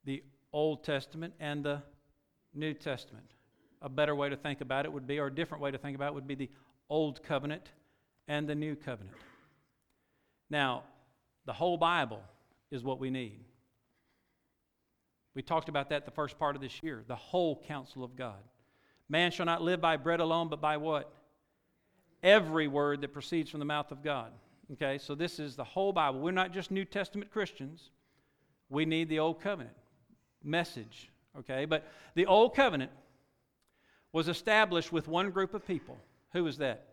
The 0.05 0.25
Old 0.53 0.83
Testament 0.83 1.35
and 1.39 1.65
the 1.65 1.81
New 2.55 2.75
Testament. 2.75 3.27
A 3.83 3.89
better 3.89 4.17
way 4.17 4.29
to 4.29 4.37
think 4.37 4.63
about 4.63 4.85
it 4.85 4.93
would 4.93 5.07
be, 5.07 5.21
or 5.21 5.29
a 5.29 5.35
different 5.35 5.63
way 5.63 5.71
to 5.71 5.79
think 5.79 5.95
about 5.95 6.09
it 6.09 6.15
would 6.15 6.27
be 6.27 6.35
the 6.35 6.51
Old 6.91 7.23
Covenant 7.23 7.71
and 8.27 8.49
the 8.49 8.55
New 8.57 8.75
Covenant. 8.75 9.17
Now, 10.51 10.83
the 11.45 11.53
whole 11.53 11.77
Bible 11.77 12.23
is 12.73 12.83
what 12.83 12.99
we 12.99 13.11
need. 13.11 13.45
We 15.37 15.43
talked 15.43 15.69
about 15.69 15.91
that 15.91 16.07
the 16.07 16.11
first 16.11 16.39
part 16.39 16.57
of 16.57 16.63
this 16.63 16.83
year 16.83 17.05
the 17.07 17.15
whole 17.15 17.63
counsel 17.69 18.03
of 18.03 18.17
God. 18.17 18.43
Man 19.09 19.31
shall 19.31 19.47
not 19.47 19.63
live 19.63 19.83
by 19.83 19.99
bread 19.99 20.19
alone, 20.19 20.49
but 20.49 20.63
by 20.63 20.79
what? 20.79 21.13
Every 22.23 22.67
word 22.67 23.03
that 23.03 23.13
proceeds 23.13 23.51
from 23.51 23.61
the 23.61 23.67
mouth 23.67 23.93
of 23.93 24.03
God. 24.03 24.33
Okay, 24.73 24.97
so 24.99 25.15
this 25.15 25.39
is 25.39 25.55
the 25.55 25.63
whole 25.63 25.93
Bible. 25.93 26.21
We're 26.21 26.33
not 26.33 26.53
just 26.53 26.71
New 26.71 26.87
Testament 26.87 27.31
Christians, 27.31 27.91
we 28.71 28.87
need 28.87 29.11
the 29.11 29.19
Old 29.21 29.41
Covenant 29.41 29.77
message. 30.43 31.11
Okay, 31.39 31.67
but 31.67 31.87
the 32.15 32.25
Old 32.25 32.55
Covenant 32.55 32.91
was 34.13 34.29
established 34.29 34.91
with 34.91 35.07
one 35.07 35.31
group 35.31 35.53
of 35.53 35.67
people. 35.67 35.99
Who 36.33 36.45
was 36.45 36.57
that? 36.59 36.87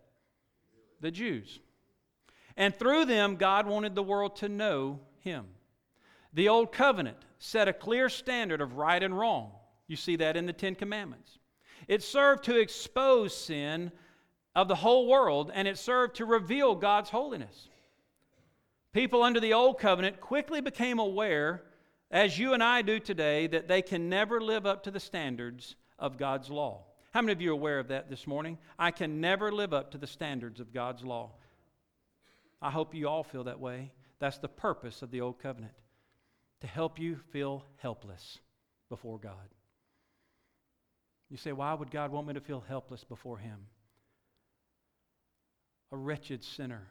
The 1.00 1.12
Jews. 1.12 1.60
And 2.58 2.76
through 2.76 3.06
them, 3.06 3.38
God 3.38 3.66
wanted 3.68 3.96
the 3.96 4.04
world 4.04 4.36
to 4.38 4.50
know 4.50 5.00
Him. 5.22 5.46
The 6.34 6.50
Old 6.50 6.72
Covenant 6.72 7.18
set 7.38 7.68
a 7.68 7.74
clear 7.74 8.10
standard 8.10 8.62
of 8.62 8.78
right 8.78 9.02
and 9.02 9.18
wrong. 9.18 9.52
You 9.88 9.96
see 9.96 10.16
that 10.18 10.36
in 10.36 10.46
the 10.46 10.54
Ten 10.54 10.76
Commandments. 10.76 11.38
It 11.88 12.02
served 12.02 12.46
to 12.46 12.60
expose 12.60 13.36
sin 13.36 13.92
of 14.56 14.68
the 14.68 14.76
whole 14.76 15.08
world, 15.08 15.52
and 15.54 15.68
it 15.68 15.78
served 15.78 16.16
to 16.16 16.26
reveal 16.26 16.76
God's 16.76 17.10
holiness. 17.10 17.70
People 18.94 19.24
under 19.24 19.40
the 19.40 19.54
Old 19.54 19.80
Covenant 19.80 20.22
quickly 20.22 20.62
became 20.62 21.00
aware, 21.00 21.64
as 22.10 22.38
you 22.38 22.54
and 22.54 22.64
I 22.64 22.82
do 22.82 23.00
today, 23.00 23.48
that 23.48 23.68
they 23.68 23.82
can 23.82 24.10
never 24.10 24.40
live 24.40 24.66
up 24.66 24.84
to 24.84 24.92
the 24.92 25.00
standards 25.00 25.76
of 26.00 26.18
God's 26.18 26.50
law. 26.50 26.86
How 27.12 27.22
many 27.22 27.34
of 27.34 27.42
you 27.42 27.52
are 27.52 27.54
aware 27.54 27.80
of 27.80 27.90
that 27.90 28.10
this 28.10 28.26
morning? 28.26 28.58
I 28.80 28.92
can 28.92 29.20
never 29.20 29.52
live 29.52 29.74
up 29.74 29.92
to 29.92 29.98
the 29.98 30.08
standards 30.08 30.60
of 30.60 30.74
God's 30.74 31.04
law. 31.04 31.32
I 32.62 32.72
hope 32.72 32.96
you 32.96 33.08
all 33.08 33.24
feel 33.24 33.44
that 33.44 33.60
way. 33.60 33.92
That's 34.20 34.38
the 34.38 34.48
purpose 34.48 35.02
of 35.02 35.12
the 35.12 35.22
Old 35.22 35.40
Covenant 35.40 35.74
to 36.64 36.68
help 36.68 36.98
you 36.98 37.20
feel 37.34 37.66
helpless 37.80 38.40
before 38.90 39.20
God. 39.20 39.34
You 41.30 41.36
say, 41.36 41.52
why 41.52 41.74
would 41.74 41.92
God 41.92 42.10
want 42.10 42.26
me 42.26 42.36
to 42.36 42.40
feel 42.40 42.64
helpless 42.66 43.04
before 43.04 43.38
Him? 43.38 43.58
A 45.92 45.98
wretched 45.98 46.42
sinner 46.42 46.88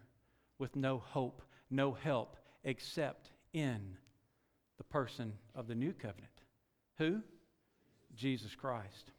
with 0.59 0.77
no 0.77 0.99
hope, 0.99 1.41
no 1.71 1.93
help, 1.93 2.37
except 2.65 3.31
in 3.55 3.97
the 4.77 4.85
person 4.85 5.33
of 5.55 5.69
the 5.69 5.75
new 5.75 5.95
covenant. 5.95 6.29
Who? 6.99 7.23
Jesus 8.15 8.55
Christ. 8.55 9.11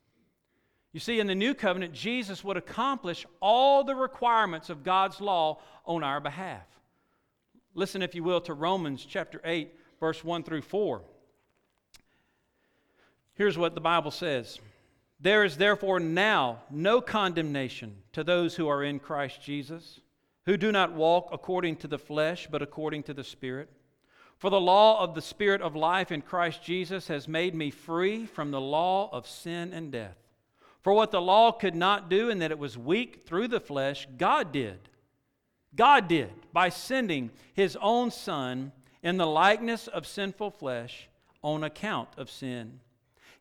You 0.91 0.99
see, 0.99 1.19
in 1.19 1.25
the 1.25 1.33
new 1.33 1.55
covenant, 1.55 1.93
Jesus 1.93 2.43
would 2.43 2.57
accomplish 2.57 3.25
all 3.41 3.83
the 3.83 3.95
requirements 3.95 4.69
of 4.69 4.83
God's 4.83 5.19
law 5.19 5.61
on 5.83 6.03
our 6.03 6.19
behalf. 6.19 6.67
Listen, 7.73 8.03
if 8.03 8.13
you 8.13 8.21
will, 8.21 8.41
to 8.41 8.53
Romans 8.53 9.03
chapter 9.03 9.41
8, 9.43 9.73
verse 10.03 10.21
1 10.21 10.43
through 10.43 10.61
4. 10.61 11.01
Here's 13.35 13.57
what 13.57 13.73
the 13.73 13.79
Bible 13.79 14.11
says 14.11 14.59
There 15.21 15.45
is 15.45 15.55
therefore 15.55 16.01
now 16.01 16.59
no 16.69 16.99
condemnation 16.99 17.95
to 18.11 18.21
those 18.21 18.53
who 18.53 18.67
are 18.67 18.83
in 18.83 18.99
Christ 18.99 19.41
Jesus, 19.41 20.01
who 20.45 20.57
do 20.57 20.73
not 20.73 20.91
walk 20.91 21.29
according 21.31 21.77
to 21.77 21.87
the 21.87 21.97
flesh, 21.97 22.49
but 22.51 22.61
according 22.61 23.03
to 23.03 23.13
the 23.13 23.23
Spirit. 23.23 23.69
For 24.39 24.49
the 24.49 24.59
law 24.59 25.01
of 25.01 25.15
the 25.15 25.21
Spirit 25.21 25.61
of 25.61 25.73
life 25.73 26.11
in 26.11 26.21
Christ 26.21 26.61
Jesus 26.61 27.07
has 27.07 27.29
made 27.29 27.55
me 27.55 27.71
free 27.71 28.25
from 28.25 28.51
the 28.51 28.59
law 28.59 29.09
of 29.13 29.25
sin 29.25 29.71
and 29.71 29.89
death. 29.89 30.17
For 30.81 30.91
what 30.91 31.11
the 31.11 31.21
law 31.21 31.53
could 31.53 31.75
not 31.75 32.09
do, 32.09 32.29
in 32.29 32.39
that 32.39 32.51
it 32.51 32.59
was 32.59 32.77
weak 32.77 33.23
through 33.25 33.47
the 33.47 33.61
flesh, 33.61 34.05
God 34.17 34.51
did. 34.51 34.79
God 35.73 36.09
did 36.09 36.33
by 36.51 36.67
sending 36.67 37.31
his 37.53 37.77
own 37.79 38.11
Son 38.11 38.73
in 39.03 39.17
the 39.17 39.27
likeness 39.27 39.87
of 39.87 40.07
sinful 40.07 40.49
flesh 40.49 41.09
on 41.43 41.63
account 41.63 42.09
of 42.17 42.31
sin. 42.31 42.79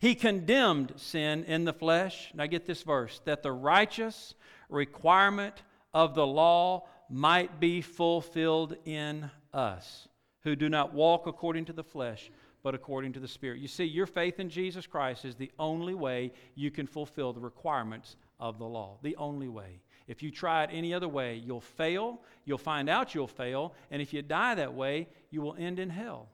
He 0.00 0.16
condemned 0.16 0.94
sin 0.96 1.44
in 1.44 1.64
the 1.64 1.72
flesh. 1.72 2.32
Now 2.34 2.46
get 2.46 2.66
this 2.66 2.82
verse 2.82 3.20
that 3.24 3.44
the 3.44 3.52
righteous 3.52 4.34
requirement 4.68 5.62
of 5.94 6.14
the 6.16 6.26
law 6.26 6.88
might 7.08 7.60
be 7.60 7.80
fulfilled 7.80 8.76
in 8.84 9.30
us, 9.54 10.08
who 10.42 10.56
do 10.56 10.68
not 10.68 10.92
walk 10.92 11.26
according 11.26 11.66
to 11.66 11.72
the 11.72 11.84
flesh, 11.84 12.30
but 12.64 12.74
according 12.74 13.12
to 13.12 13.20
the 13.20 13.28
Spirit. 13.28 13.60
You 13.60 13.68
see, 13.68 13.84
your 13.84 14.06
faith 14.06 14.40
in 14.40 14.48
Jesus 14.48 14.86
Christ 14.86 15.24
is 15.24 15.36
the 15.36 15.52
only 15.58 15.94
way 15.94 16.32
you 16.54 16.70
can 16.70 16.86
fulfill 16.86 17.32
the 17.32 17.40
requirements 17.40 18.16
of 18.40 18.58
the 18.58 18.64
law. 18.64 18.98
The 19.02 19.16
only 19.16 19.48
way. 19.48 19.80
If 20.06 20.22
you 20.22 20.30
try 20.30 20.64
it 20.64 20.70
any 20.72 20.92
other 20.92 21.08
way, 21.08 21.36
you'll 21.36 21.60
fail, 21.60 22.20
you'll 22.44 22.58
find 22.58 22.88
out 22.88 23.14
you'll 23.14 23.26
fail, 23.26 23.74
and 23.90 24.02
if 24.02 24.12
you 24.12 24.22
die 24.22 24.54
that 24.54 24.74
way, 24.74 25.08
you 25.30 25.40
will 25.40 25.56
end 25.58 25.78
in 25.78 25.90
hell. 25.90 26.28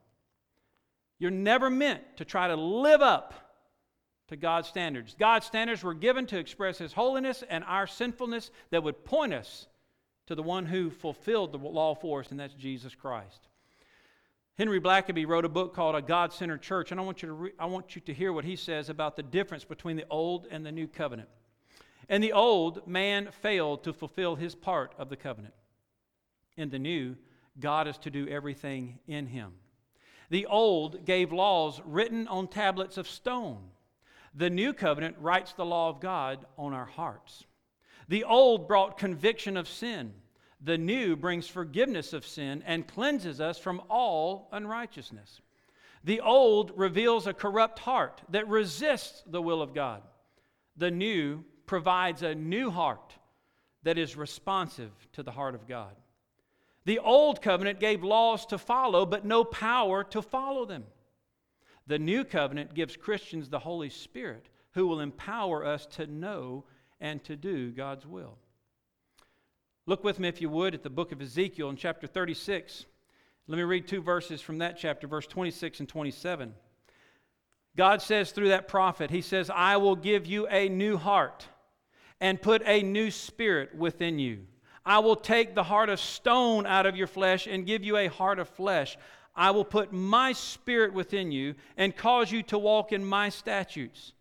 You're 1.19 1.31
never 1.31 1.69
meant 1.69 2.03
to 2.17 2.25
try 2.25 2.49
to 2.49 2.57
live 2.57 3.03
up 3.03 3.35
to 4.29 4.37
God's 4.37 4.69
standards. 4.69 5.17
God's 5.19 5.47
standards 5.47 5.83
were 5.83 5.95
given 5.95 6.27
to 6.27 6.39
express 6.39 6.79
His 6.79 6.93
holiness 6.93 7.43
and 7.49 7.65
our 7.65 7.87
sinfulness 7.87 8.51
that 8.71 8.83
would 8.83 9.05
point 9.05 9.35
us 9.35 9.67
to 10.27 10.35
the 10.35 10.43
one 10.43 10.67
who 10.67 10.91
fulfilled 10.91 11.53
the 11.53 11.59
law 11.59 11.95
for 11.95 12.21
us, 12.21 12.31
and 12.31 12.39
that's 12.39 12.55
Jesus 12.55 12.95
Christ. 12.95 13.49
Henry 14.59 14.81
Blackaby 14.81 15.27
wrote 15.27 15.45
a 15.45 15.49
book 15.49 15.73
called 15.73 15.95
A 15.95 16.03
God 16.03 16.33
Centered 16.33 16.63
Church, 16.63 16.91
and 16.91 17.01
I 17.01 17.05
want, 17.05 17.23
you 17.23 17.29
to 17.29 17.33
re- 17.33 17.53
I 17.59 17.67
want 17.67 17.95
you 17.95 18.03
to 18.03 18.13
hear 18.13 18.33
what 18.33 18.45
he 18.45 18.57
says 18.57 18.91
about 18.91 19.17
the 19.17 19.23
difference 19.23 19.65
between 19.65 19.97
the 19.97 20.05
Old 20.11 20.47
and 20.51 20.67
the 20.67 20.73
New 20.73 20.89
Covenant. 20.89 21.29
In 22.09 22.21
the 22.21 22.33
old, 22.33 22.87
man 22.87 23.29
failed 23.31 23.85
to 23.85 23.93
fulfill 23.93 24.37
his 24.37 24.55
part 24.55 24.95
of 24.99 25.09
the 25.11 25.17
covenant. 25.17 25.55
In 26.57 26.71
the 26.71 26.79
new, 26.79 27.17
God 27.61 27.87
is 27.87 27.99
to 27.99 28.11
do 28.11 28.27
everything 28.29 28.99
in 29.07 29.27
him. 29.27 29.53
The 30.31 30.47
old 30.47 31.05
gave 31.05 31.33
laws 31.33 31.81
written 31.85 32.29
on 32.29 32.49
tablets 32.49 32.97
of 32.97 33.09
stone. 33.09 33.71
The 34.35 34.51
new 34.51 34.73
covenant 34.73 35.17
writes 35.21 35.53
the 35.53 35.65
law 35.65 35.89
of 35.89 36.01
God 36.01 36.45
on 36.57 36.73
our 36.73 36.85
hearts. 36.85 37.45
The 38.09 38.25
old 38.25 38.69
brought 38.69 38.99
conviction 38.99 39.57
of 39.57 39.69
sin. 39.69 40.13
The 40.61 40.79
new 40.79 41.15
brings 41.17 41.47
forgiveness 41.47 42.13
of 42.13 42.27
sin 42.27 42.63
and 42.67 42.87
cleanses 42.87 43.41
us 43.41 43.59
from 43.59 43.83
all 43.89 44.49
unrighteousness. 44.53 45.41
The 46.05 46.21
old 46.21 46.73
reveals 46.77 47.27
a 47.27 47.35
corrupt 47.35 47.81
heart 47.81 48.23
that 48.31 48.49
resists 48.49 49.23
the 49.27 49.43
will 49.43 49.63
of 49.63 49.75
God. 49.75 50.03
The 50.77 50.91
new 50.91 51.45
provides 51.69 52.23
a 52.23 52.35
new 52.35 52.71
heart 52.71 53.15
that 53.85 53.99
is 53.99 54.17
responsive 54.17 54.91
to 55.13 55.23
the 55.23 55.31
heart 55.31 55.55
of 55.55 55.69
God. 55.69 55.95
The 56.85 56.99
old 56.99 57.43
covenant 57.43 57.79
gave 57.79 58.03
laws 58.03 58.47
to 58.47 58.59
follow, 58.59 59.07
but 59.07 59.25
no 59.25 59.45
power 59.45 60.03
to 60.05 60.23
follow 60.23 60.65
them. 60.65 60.85
The 61.87 61.99
new 61.99 62.25
covenant 62.25 62.75
gives 62.75 62.97
Christians 62.97 63.49
the 63.49 63.59
Holy 63.59 63.91
Spirit 63.91 64.49
who 64.73 64.87
will 64.87 65.01
empower 65.01 65.65
us 65.65 65.87
to 65.87 66.07
know 66.07 66.65
and 67.01 67.23
to 67.25 67.37
do 67.37 67.71
God's 67.71 68.07
will. 68.07 68.37
Look 69.87 70.05
with 70.05 70.19
me, 70.19 70.29
if 70.29 70.41
you 70.41 70.51
would, 70.51 70.75
at 70.75 70.83
the 70.83 70.91
book 70.91 71.13
of 71.13 71.23
Ezekiel 71.23 71.71
in 71.71 71.77
chapter 71.77 72.07
36. 72.07 72.85
Let 73.47 73.57
me 73.57 73.63
read 73.63 73.89
two 73.89 74.03
verses 74.03 74.41
from 74.41 74.59
that 74.59 74.77
chapter, 74.77 75.07
verse 75.07 75.27
26 75.27 75.81
and 75.81 75.89
27. 75.89 76.53
God 77.77 78.03
says 78.03 78.33
through 78.33 78.49
that 78.49 78.69
prophet, 78.69 79.11
He 79.11 79.23
says, 79.23 79.51
I 79.51 79.79
will 79.79 79.97
give 79.97 80.27
you 80.27 80.47
a 80.49 80.69
new 80.69 80.97
heart 80.97 81.47
and 82.21 82.41
put 82.41 82.63
a 82.67 82.83
new 82.83 83.11
spirit 83.11 83.75
within 83.75 84.19
you. 84.19 84.41
I 84.85 85.01
will 85.01 85.17
take 85.17 85.55
the 85.55 85.63
heart 85.63 85.89
of 85.89 86.01
stone 86.01 86.67
out 86.67 86.87
of 86.87 86.97
your 86.97 87.07
flesh 87.07 87.47
and 87.47 87.67
give 87.67 87.85
you 87.85 87.97
a 87.97 88.09
heart 88.09 88.39
of 88.39 88.49
flesh. 88.49 88.97
I 89.37 89.51
will 89.51 89.65
put 89.65 89.93
my 89.93 90.33
spirit 90.33 90.95
within 90.95 91.31
you 91.31 91.55
and 91.77 91.97
cause 91.97 92.33
you 92.33 92.43
to 92.45 92.59
walk 92.59 92.93
in 92.93 93.05
my 93.05 93.29
statutes 93.29 94.13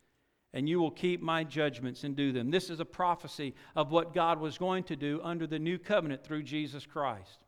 and 0.53 0.67
you 0.67 0.79
will 0.79 0.91
keep 0.91 1.21
my 1.21 1.43
judgments 1.43 2.03
and 2.03 2.15
do 2.15 2.31
them. 2.31 2.51
This 2.51 2.69
is 2.69 2.79
a 2.79 2.85
prophecy 2.85 3.53
of 3.75 3.91
what 3.91 4.13
God 4.13 4.39
was 4.39 4.57
going 4.57 4.83
to 4.85 4.95
do 4.95 5.19
under 5.23 5.45
the 5.45 5.59
new 5.59 5.77
covenant 5.77 6.23
through 6.23 6.43
Jesus 6.43 6.85
Christ. 6.85 7.45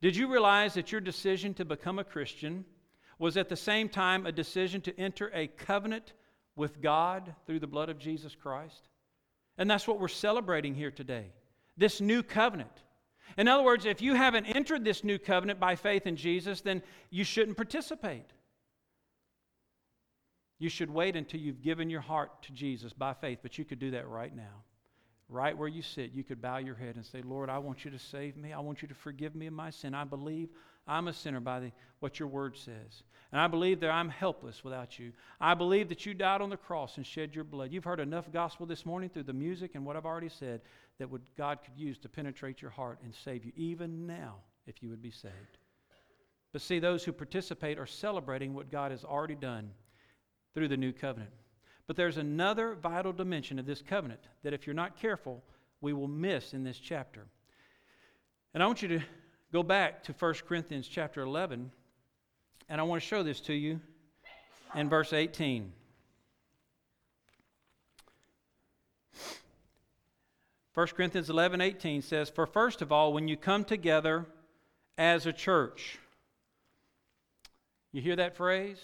Did 0.00 0.16
you 0.16 0.30
realize 0.30 0.74
that 0.74 0.92
your 0.92 1.00
decision 1.00 1.54
to 1.54 1.64
become 1.64 1.98
a 1.98 2.04
Christian 2.04 2.64
was 3.18 3.36
at 3.36 3.48
the 3.48 3.56
same 3.56 3.88
time 3.88 4.24
a 4.26 4.32
decision 4.32 4.80
to 4.82 4.98
enter 4.98 5.30
a 5.34 5.48
covenant 5.48 6.14
with 6.56 6.80
God 6.80 7.34
through 7.46 7.60
the 7.60 7.66
blood 7.66 7.88
of 7.88 7.98
Jesus 7.98 8.34
Christ? 8.34 8.88
And 9.60 9.70
that's 9.70 9.86
what 9.86 10.00
we're 10.00 10.08
celebrating 10.08 10.74
here 10.74 10.90
today 10.90 11.26
this 11.76 12.00
new 12.00 12.22
covenant. 12.22 12.82
In 13.38 13.46
other 13.46 13.62
words, 13.62 13.84
if 13.86 14.02
you 14.02 14.14
haven't 14.14 14.46
entered 14.46 14.84
this 14.84 15.04
new 15.04 15.18
covenant 15.18 15.60
by 15.60 15.76
faith 15.76 16.06
in 16.06 16.16
Jesus, 16.16 16.60
then 16.60 16.82
you 17.10 17.24
shouldn't 17.24 17.56
participate. 17.56 18.26
You 20.58 20.68
should 20.68 20.90
wait 20.90 21.16
until 21.16 21.40
you've 21.40 21.62
given 21.62 21.88
your 21.88 22.00
heart 22.00 22.42
to 22.42 22.52
Jesus 22.52 22.92
by 22.92 23.14
faith, 23.14 23.38
but 23.42 23.56
you 23.56 23.64
could 23.64 23.78
do 23.78 23.92
that 23.92 24.08
right 24.08 24.34
now. 24.34 24.64
Right 25.28 25.56
where 25.56 25.68
you 25.68 25.80
sit, 25.80 26.12
you 26.12 26.24
could 26.24 26.42
bow 26.42 26.58
your 26.58 26.74
head 26.74 26.96
and 26.96 27.06
say, 27.06 27.22
Lord, 27.22 27.48
I 27.48 27.58
want 27.58 27.84
you 27.84 27.90
to 27.92 27.98
save 27.98 28.36
me. 28.36 28.52
I 28.52 28.58
want 28.58 28.82
you 28.82 28.88
to 28.88 28.94
forgive 28.94 29.34
me 29.34 29.46
of 29.46 29.52
my 29.52 29.70
sin. 29.70 29.94
I 29.94 30.04
believe 30.04 30.48
I'm 30.86 31.08
a 31.08 31.12
sinner 31.12 31.40
by 31.40 31.60
the, 31.60 31.72
what 32.00 32.18
your 32.18 32.28
word 32.28 32.56
says. 32.56 33.02
And 33.32 33.40
I 33.40 33.46
believe 33.46 33.80
that 33.80 33.90
I'm 33.90 34.08
helpless 34.08 34.64
without 34.64 34.98
you. 34.98 35.12
I 35.40 35.54
believe 35.54 35.88
that 35.88 36.04
you 36.04 36.14
died 36.14 36.40
on 36.40 36.50
the 36.50 36.56
cross 36.56 36.96
and 36.96 37.06
shed 37.06 37.34
your 37.34 37.44
blood. 37.44 37.72
You've 37.72 37.84
heard 37.84 38.00
enough 38.00 38.32
gospel 38.32 38.66
this 38.66 38.84
morning 38.84 39.08
through 39.08 39.22
the 39.24 39.32
music 39.32 39.72
and 39.74 39.86
what 39.86 39.96
I've 39.96 40.06
already 40.06 40.28
said 40.28 40.62
that 40.98 41.08
would, 41.08 41.22
God 41.36 41.60
could 41.64 41.78
use 41.78 41.98
to 41.98 42.08
penetrate 42.08 42.60
your 42.60 42.72
heart 42.72 42.98
and 43.04 43.14
save 43.14 43.44
you, 43.44 43.52
even 43.56 44.06
now, 44.06 44.36
if 44.66 44.82
you 44.82 44.88
would 44.90 45.02
be 45.02 45.12
saved. 45.12 45.58
But 46.52 46.62
see, 46.62 46.80
those 46.80 47.04
who 47.04 47.12
participate 47.12 47.78
are 47.78 47.86
celebrating 47.86 48.54
what 48.54 48.70
God 48.70 48.90
has 48.90 49.04
already 49.04 49.36
done 49.36 49.70
through 50.52 50.68
the 50.68 50.76
new 50.76 50.92
covenant. 50.92 51.30
But 51.86 51.96
there's 51.96 52.16
another 52.16 52.74
vital 52.74 53.12
dimension 53.12 53.58
of 53.58 53.66
this 53.66 53.82
covenant 53.82 54.20
that, 54.42 54.52
if 54.52 54.66
you're 54.66 54.74
not 54.74 55.00
careful, 55.00 55.42
we 55.80 55.92
will 55.92 56.08
miss 56.08 56.52
in 56.52 56.64
this 56.64 56.78
chapter. 56.78 57.26
And 58.52 58.62
I 58.62 58.66
want 58.66 58.82
you 58.82 58.88
to 58.88 59.02
go 59.52 59.62
back 59.62 60.02
to 60.04 60.12
1 60.12 60.34
Corinthians 60.48 60.86
chapter 60.86 61.22
11, 61.22 61.70
and 62.68 62.80
I 62.80 62.84
want 62.84 63.02
to 63.02 63.08
show 63.08 63.22
this 63.22 63.40
to 63.42 63.52
you 63.52 63.80
in 64.74 64.88
verse 64.88 65.12
18. 65.12 65.72
1 70.72 70.86
Corinthians 70.88 71.28
11 71.28 71.60
18 71.60 72.02
says, 72.02 72.30
For 72.30 72.46
first 72.46 72.80
of 72.80 72.92
all, 72.92 73.12
when 73.12 73.28
you 73.28 73.36
come 73.36 73.64
together 73.64 74.26
as 74.96 75.26
a 75.26 75.32
church, 75.32 75.98
you 77.92 78.00
hear 78.00 78.16
that 78.16 78.36
phrase? 78.36 78.78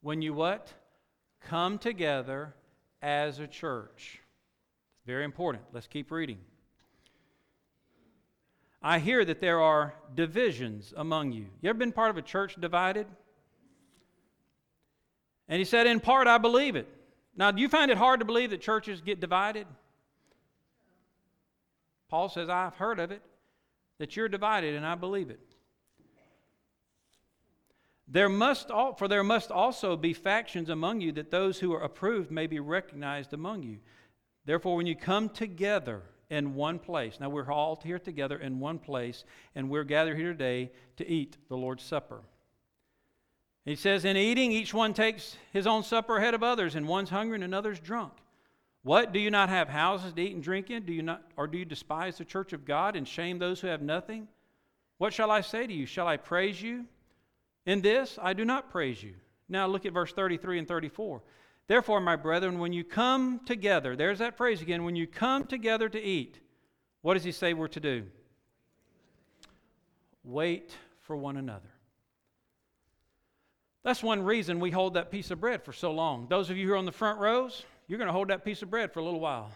When 0.00 0.20
you 0.20 0.34
what? 0.34 0.72
come 1.48 1.78
together 1.78 2.54
as 3.00 3.38
a 3.38 3.46
church. 3.46 4.20
Very 5.06 5.24
important. 5.24 5.64
Let's 5.72 5.86
keep 5.86 6.10
reading. 6.10 6.38
I 8.82 8.98
hear 8.98 9.24
that 9.24 9.40
there 9.40 9.60
are 9.60 9.94
divisions 10.14 10.92
among 10.96 11.32
you. 11.32 11.46
You 11.60 11.70
ever 11.70 11.78
been 11.78 11.92
part 11.92 12.10
of 12.10 12.16
a 12.16 12.22
church 12.22 12.56
divided? 12.60 13.06
And 15.48 15.58
he 15.58 15.64
said, 15.64 15.86
In 15.86 16.00
part, 16.00 16.26
I 16.26 16.38
believe 16.38 16.74
it. 16.74 16.88
Now, 17.36 17.50
do 17.50 17.62
you 17.62 17.68
find 17.68 17.90
it 17.90 17.96
hard 17.96 18.20
to 18.20 18.26
believe 18.26 18.50
that 18.50 18.60
churches 18.60 19.00
get 19.00 19.20
divided? 19.20 19.66
Paul 22.08 22.28
says, 22.28 22.48
I've 22.48 22.74
heard 22.74 22.98
of 22.98 23.10
it, 23.10 23.22
that 23.98 24.16
you're 24.16 24.28
divided, 24.28 24.74
and 24.74 24.84
I 24.84 24.96
believe 24.96 25.30
it. 25.30 25.40
There 28.08 28.28
must 28.28 28.70
all, 28.70 28.94
for 28.94 29.08
there 29.08 29.24
must 29.24 29.50
also 29.50 29.96
be 29.96 30.12
factions 30.12 30.68
among 30.68 31.00
you 31.00 31.12
that 31.12 31.30
those 31.30 31.58
who 31.58 31.72
are 31.72 31.82
approved 31.82 32.30
may 32.30 32.46
be 32.46 32.60
recognized 32.60 33.32
among 33.32 33.62
you. 33.62 33.78
Therefore, 34.44 34.76
when 34.76 34.86
you 34.86 34.96
come 34.96 35.30
together 35.30 36.02
in 36.32 36.54
one 36.54 36.78
place, 36.78 37.20
now 37.20 37.28
we're 37.28 37.52
all 37.52 37.78
here 37.84 37.98
together 37.98 38.38
in 38.38 38.58
one 38.58 38.78
place, 38.78 39.24
and 39.54 39.68
we're 39.68 39.84
gathered 39.84 40.16
here 40.16 40.32
today 40.32 40.70
to 40.96 41.06
eat 41.06 41.36
the 41.50 41.56
Lord's 41.56 41.84
Supper. 41.84 42.22
He 43.66 43.76
says, 43.76 44.06
In 44.06 44.16
eating, 44.16 44.50
each 44.50 44.72
one 44.72 44.94
takes 44.94 45.36
his 45.52 45.66
own 45.66 45.82
supper 45.82 46.16
ahead 46.16 46.32
of 46.32 46.42
others, 46.42 46.74
and 46.74 46.88
one's 46.88 47.10
hungry 47.10 47.34
and 47.34 47.44
another's 47.44 47.78
drunk. 47.78 48.14
What? 48.82 49.12
Do 49.12 49.20
you 49.20 49.30
not 49.30 49.50
have 49.50 49.68
houses 49.68 50.14
to 50.14 50.22
eat 50.22 50.34
and 50.34 50.42
drink 50.42 50.70
in? 50.70 50.84
Do 50.84 50.92
you 50.94 51.02
not, 51.02 51.22
or 51.36 51.46
do 51.46 51.58
you 51.58 51.66
despise 51.66 52.16
the 52.16 52.24
church 52.24 52.54
of 52.54 52.64
God 52.64 52.96
and 52.96 53.06
shame 53.06 53.38
those 53.38 53.60
who 53.60 53.66
have 53.66 53.82
nothing? 53.82 54.26
What 54.96 55.12
shall 55.12 55.30
I 55.30 55.42
say 55.42 55.66
to 55.66 55.72
you? 55.72 55.84
Shall 55.84 56.08
I 56.08 56.16
praise 56.16 56.60
you? 56.62 56.86
In 57.66 57.82
this 57.82 58.18
I 58.20 58.32
do 58.32 58.46
not 58.46 58.70
praise 58.70 59.02
you. 59.02 59.14
Now 59.50 59.66
look 59.66 59.84
at 59.84 59.92
verse 59.92 60.12
33 60.12 60.60
and 60.60 60.66
34. 60.66 61.22
Therefore, 61.68 62.00
my 62.00 62.16
brethren, 62.16 62.58
when 62.58 62.72
you 62.72 62.84
come 62.84 63.40
together, 63.46 63.96
there's 63.96 64.18
that 64.18 64.36
phrase 64.36 64.60
again, 64.60 64.84
when 64.84 64.96
you 64.96 65.06
come 65.06 65.44
together 65.44 65.88
to 65.88 66.00
eat, 66.00 66.38
what 67.02 67.14
does 67.14 67.24
he 67.24 67.32
say 67.32 67.54
we're 67.54 67.68
to 67.68 67.80
do? 67.80 68.04
Wait 70.24 70.76
for 71.00 71.16
one 71.16 71.36
another. 71.36 71.68
That's 73.84 74.02
one 74.02 74.22
reason 74.22 74.60
we 74.60 74.70
hold 74.70 74.94
that 74.94 75.10
piece 75.10 75.30
of 75.30 75.40
bread 75.40 75.64
for 75.64 75.72
so 75.72 75.90
long. 75.90 76.26
Those 76.28 76.50
of 76.50 76.56
you 76.56 76.68
who 76.68 76.74
are 76.74 76.76
on 76.76 76.84
the 76.84 76.92
front 76.92 77.18
rows, 77.18 77.64
you're 77.88 77.98
going 77.98 78.06
to 78.06 78.12
hold 78.12 78.28
that 78.28 78.44
piece 78.44 78.62
of 78.62 78.70
bread 78.70 78.92
for 78.92 79.00
a 79.00 79.04
little 79.04 79.18
while. 79.18 79.50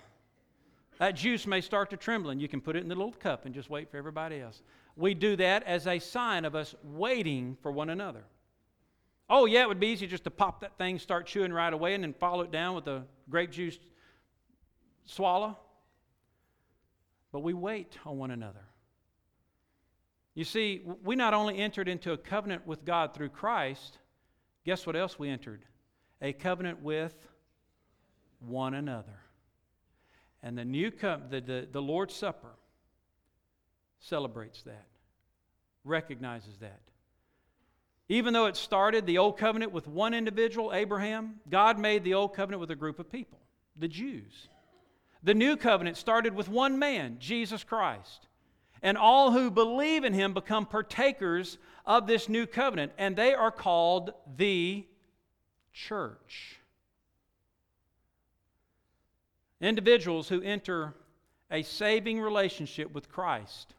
That 0.98 1.14
juice 1.14 1.46
may 1.46 1.60
start 1.60 1.90
to 1.90 1.96
tremble, 1.96 2.30
and 2.30 2.40
you 2.40 2.48
can 2.48 2.60
put 2.60 2.74
it 2.74 2.82
in 2.82 2.88
the 2.88 2.94
little 2.94 3.12
cup 3.12 3.44
and 3.44 3.54
just 3.54 3.70
wait 3.70 3.90
for 3.90 3.98
everybody 3.98 4.40
else 4.40 4.62
we 4.96 5.12
do 5.12 5.36
that 5.36 5.62
as 5.64 5.86
a 5.86 5.98
sign 5.98 6.44
of 6.44 6.54
us 6.54 6.74
waiting 6.82 7.56
for 7.62 7.70
one 7.70 7.90
another. 7.90 8.24
Oh, 9.28 9.46
yeah, 9.46 9.62
it 9.62 9.68
would 9.68 9.80
be 9.80 9.88
easy 9.88 10.06
just 10.06 10.24
to 10.24 10.30
pop 10.30 10.60
that 10.60 10.78
thing, 10.78 10.98
start 10.98 11.26
chewing 11.26 11.52
right 11.52 11.72
away, 11.72 11.94
and 11.94 12.04
then 12.04 12.12
follow 12.14 12.42
it 12.42 12.52
down 12.52 12.74
with 12.74 12.86
a 12.86 13.02
grape 13.28 13.50
juice 13.50 13.78
swallow. 15.04 15.58
But 17.32 17.40
we 17.40 17.52
wait 17.52 17.98
on 18.06 18.18
one 18.18 18.30
another. 18.30 18.64
You 20.34 20.44
see, 20.44 20.82
we 21.02 21.16
not 21.16 21.34
only 21.34 21.58
entered 21.58 21.88
into 21.88 22.12
a 22.12 22.16
covenant 22.16 22.66
with 22.66 22.84
God 22.84 23.14
through 23.14 23.30
Christ, 23.30 23.98
guess 24.64 24.86
what 24.86 24.94
else 24.94 25.18
we 25.18 25.28
entered? 25.28 25.64
A 26.22 26.32
covenant 26.32 26.82
with 26.82 27.14
one 28.38 28.74
another. 28.74 29.18
And 30.42 30.56
the 30.56 30.64
new 30.64 30.90
co- 30.90 31.20
the, 31.28 31.40
the, 31.40 31.68
the 31.72 31.82
Lord's 31.82 32.14
Supper 32.14 32.54
celebrates 33.98 34.62
that, 34.62 34.86
recognizes 35.84 36.58
that. 36.58 36.80
Even 38.08 38.32
though 38.32 38.46
it 38.46 38.56
started 38.56 39.04
the 39.04 39.18
old 39.18 39.36
covenant 39.36 39.72
with 39.72 39.88
one 39.88 40.14
individual, 40.14 40.72
Abraham, 40.72 41.40
God 41.50 41.78
made 41.78 42.04
the 42.04 42.14
old 42.14 42.34
covenant 42.34 42.60
with 42.60 42.70
a 42.70 42.76
group 42.76 42.98
of 42.98 43.10
people, 43.10 43.40
the 43.76 43.88
Jews. 43.88 44.48
The 45.24 45.34
new 45.34 45.56
covenant 45.56 45.96
started 45.96 46.34
with 46.34 46.48
one 46.48 46.78
man, 46.78 47.16
Jesus 47.18 47.64
Christ. 47.64 48.28
And 48.80 48.96
all 48.96 49.32
who 49.32 49.50
believe 49.50 50.04
in 50.04 50.12
him 50.12 50.34
become 50.34 50.66
partakers 50.66 51.58
of 51.84 52.06
this 52.06 52.28
new 52.28 52.46
covenant, 52.46 52.92
and 52.96 53.16
they 53.16 53.34
are 53.34 53.50
called 53.50 54.12
the 54.36 54.86
church. 55.72 56.60
Individuals 59.60 60.28
who 60.28 60.42
enter 60.42 60.94
a 61.50 61.62
saving 61.62 62.20
relationship 62.20 62.92
with 62.92 63.08
Christ 63.08 63.74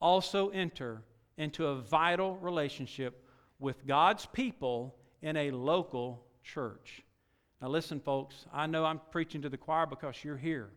also 0.00 0.48
enter 0.48 1.02
into 1.36 1.66
a 1.66 1.76
vital 1.76 2.36
relationship 2.36 3.24
with 3.62 3.86
God's 3.86 4.26
people 4.26 4.94
in 5.22 5.36
a 5.36 5.52
local 5.52 6.24
church. 6.42 7.02
Now, 7.60 7.68
listen, 7.68 8.00
folks, 8.00 8.44
I 8.52 8.66
know 8.66 8.84
I'm 8.84 9.00
preaching 9.12 9.42
to 9.42 9.48
the 9.48 9.56
choir 9.56 9.86
because 9.86 10.22
you're 10.24 10.36
here. 10.36 10.68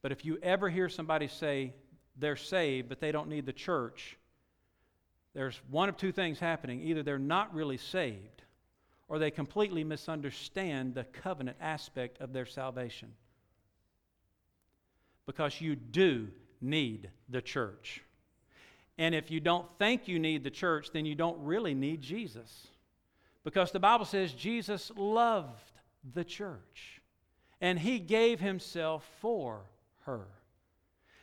But 0.00 0.12
if 0.12 0.24
you 0.24 0.38
ever 0.42 0.70
hear 0.70 0.88
somebody 0.88 1.26
say 1.26 1.74
they're 2.16 2.36
saved, 2.36 2.88
but 2.88 3.00
they 3.00 3.10
don't 3.10 3.28
need 3.28 3.46
the 3.46 3.52
church, 3.52 4.16
there's 5.34 5.60
one 5.70 5.88
of 5.88 5.96
two 5.96 6.12
things 6.12 6.38
happening. 6.38 6.80
Either 6.82 7.02
they're 7.02 7.18
not 7.18 7.52
really 7.52 7.76
saved, 7.76 8.42
or 9.08 9.18
they 9.18 9.30
completely 9.30 9.82
misunderstand 9.82 10.94
the 10.94 11.04
covenant 11.04 11.56
aspect 11.60 12.20
of 12.20 12.32
their 12.32 12.46
salvation. 12.46 13.12
Because 15.26 15.60
you 15.60 15.74
do 15.74 16.28
need 16.60 17.10
the 17.28 17.42
church. 17.42 18.02
And 18.98 19.14
if 19.14 19.30
you 19.30 19.40
don't 19.40 19.66
think 19.78 20.08
you 20.08 20.18
need 20.18 20.42
the 20.42 20.50
church, 20.50 20.90
then 20.92 21.06
you 21.06 21.14
don't 21.14 21.38
really 21.40 21.74
need 21.74 22.02
Jesus. 22.02 22.66
Because 23.44 23.70
the 23.70 23.80
Bible 23.80 24.04
says 24.04 24.32
Jesus 24.32 24.90
loved 24.96 25.72
the 26.14 26.24
church 26.24 27.00
and 27.60 27.78
he 27.78 27.98
gave 27.98 28.40
himself 28.40 29.08
for 29.20 29.60
her. 30.04 30.26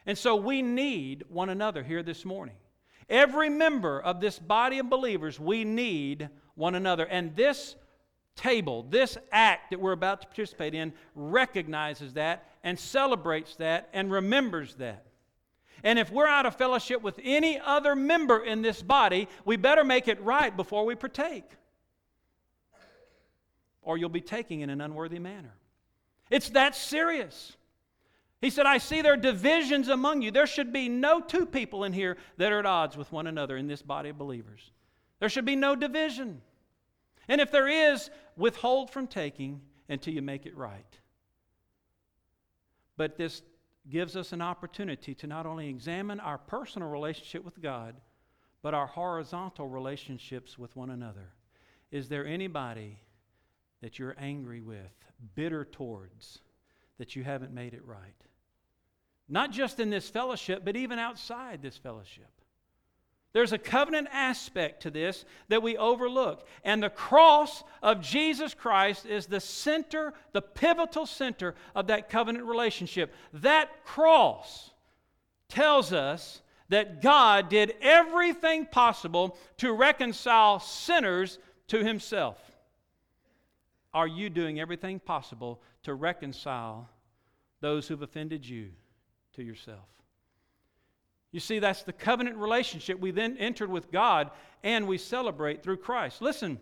And 0.05 0.17
so 0.17 0.35
we 0.35 0.61
need 0.61 1.23
one 1.29 1.49
another 1.49 1.83
here 1.83 2.03
this 2.03 2.25
morning. 2.25 2.55
Every 3.09 3.49
member 3.49 3.99
of 3.99 4.19
this 4.19 4.39
body 4.39 4.79
of 4.79 4.89
believers, 4.89 5.39
we 5.39 5.63
need 5.63 6.29
one 6.55 6.75
another. 6.75 7.05
And 7.05 7.35
this 7.35 7.75
table, 8.35 8.83
this 8.89 9.17
act 9.31 9.71
that 9.71 9.79
we're 9.79 9.91
about 9.91 10.21
to 10.21 10.27
participate 10.27 10.73
in, 10.73 10.93
recognizes 11.13 12.13
that 12.13 12.45
and 12.63 12.79
celebrates 12.79 13.55
that 13.57 13.89
and 13.93 14.11
remembers 14.11 14.75
that. 14.75 15.05
And 15.85 15.99
if 15.99 16.11
we're 16.11 16.27
out 16.27 16.47
of 16.47 16.55
fellowship 16.55 17.03
with 17.03 17.19
any 17.23 17.59
other 17.63 17.95
member 17.95 18.43
in 18.43 18.63
this 18.63 18.81
body, 18.81 19.29
we 19.45 19.55
better 19.55 19.83
make 19.83 20.07
it 20.07 20.19
right 20.19 20.55
before 20.55 20.83
we 20.83 20.95
partake. 20.95 21.45
Or 23.83 23.95
you'll 23.95 24.09
be 24.09 24.19
taking 24.19 24.61
in 24.61 24.71
an 24.71 24.81
unworthy 24.81 25.19
manner. 25.19 25.53
It's 26.31 26.49
that 26.49 26.75
serious. 26.75 27.55
He 28.41 28.49
said, 28.49 28.65
I 28.65 28.79
see 28.79 29.03
there 29.03 29.13
are 29.13 29.17
divisions 29.17 29.87
among 29.87 30.23
you. 30.23 30.31
There 30.31 30.47
should 30.47 30.73
be 30.73 30.89
no 30.89 31.21
two 31.21 31.45
people 31.45 31.83
in 31.83 31.93
here 31.93 32.17
that 32.37 32.51
are 32.51 32.59
at 32.59 32.65
odds 32.65 32.97
with 32.97 33.11
one 33.11 33.27
another 33.27 33.55
in 33.55 33.67
this 33.67 33.83
body 33.83 34.09
of 34.09 34.17
believers. 34.17 34.71
There 35.19 35.29
should 35.29 35.45
be 35.45 35.55
no 35.55 35.75
division. 35.75 36.41
And 37.27 37.39
if 37.39 37.51
there 37.51 37.67
is, 37.67 38.09
withhold 38.35 38.89
from 38.89 39.05
taking 39.05 39.61
until 39.87 40.15
you 40.15 40.23
make 40.23 40.47
it 40.47 40.57
right. 40.57 40.83
But 42.97 43.17
this 43.17 43.43
gives 43.89 44.15
us 44.15 44.31
an 44.31 44.41
opportunity 44.41 45.13
to 45.15 45.27
not 45.27 45.45
only 45.45 45.69
examine 45.69 46.19
our 46.19 46.37
personal 46.37 46.89
relationship 46.89 47.43
with 47.43 47.61
God, 47.61 47.95
but 48.61 48.73
our 48.73 48.87
horizontal 48.87 49.67
relationships 49.67 50.57
with 50.57 50.75
one 50.75 50.89
another. 50.89 51.33
Is 51.91 52.09
there 52.09 52.25
anybody 52.25 52.99
that 53.81 53.99
you're 53.99 54.15
angry 54.17 54.61
with, 54.61 54.91
bitter 55.35 55.63
towards, 55.65 56.39
that 56.97 57.15
you 57.15 57.23
haven't 57.23 57.53
made 57.53 57.73
it 57.73 57.85
right? 57.85 57.99
Not 59.29 59.51
just 59.51 59.79
in 59.79 59.89
this 59.89 60.09
fellowship, 60.09 60.63
but 60.65 60.75
even 60.75 60.97
outside 60.97 61.61
this 61.61 61.77
fellowship. 61.77 62.41
There's 63.35 63.51
a 63.51 63.57
covenant 63.57 64.07
aspect 64.13 64.83
to 64.83 64.89
this 64.89 65.25
that 65.49 65.61
we 65.61 65.75
overlook. 65.75 66.47
And 66.63 66.81
the 66.81 66.89
cross 66.89 67.65
of 67.83 67.99
Jesus 67.99 68.53
Christ 68.53 69.05
is 69.05 69.25
the 69.25 69.41
center, 69.41 70.13
the 70.31 70.41
pivotal 70.41 71.05
center 71.05 71.53
of 71.75 71.87
that 71.87 72.09
covenant 72.09 72.45
relationship. 72.45 73.13
That 73.33 73.83
cross 73.83 74.71
tells 75.49 75.91
us 75.91 76.41
that 76.69 77.01
God 77.01 77.49
did 77.49 77.75
everything 77.81 78.67
possible 78.67 79.37
to 79.57 79.73
reconcile 79.73 80.61
sinners 80.61 81.37
to 81.67 81.83
Himself. 81.83 82.37
Are 83.93 84.07
you 84.07 84.29
doing 84.29 84.61
everything 84.61 84.97
possible 84.97 85.61
to 85.83 85.93
reconcile 85.93 86.89
those 87.59 87.85
who've 87.85 88.01
offended 88.01 88.47
you 88.47 88.69
to 89.33 89.43
yourself? 89.43 89.94
You 91.35 91.41
see, 91.41 91.59
that's 91.59 91.83
the 91.83 91.91
covenant 91.91 92.37
relationship 92.37 92.97
we 92.97 93.11
then 93.11 93.35
entered 93.37 93.69
with 93.69 93.91
God 93.91 94.31
and 94.63 94.87
we 94.87 94.97
celebrate 94.97 95.63
through 95.63 95.75
Christ. 95.75 96.21
Listen 96.21 96.61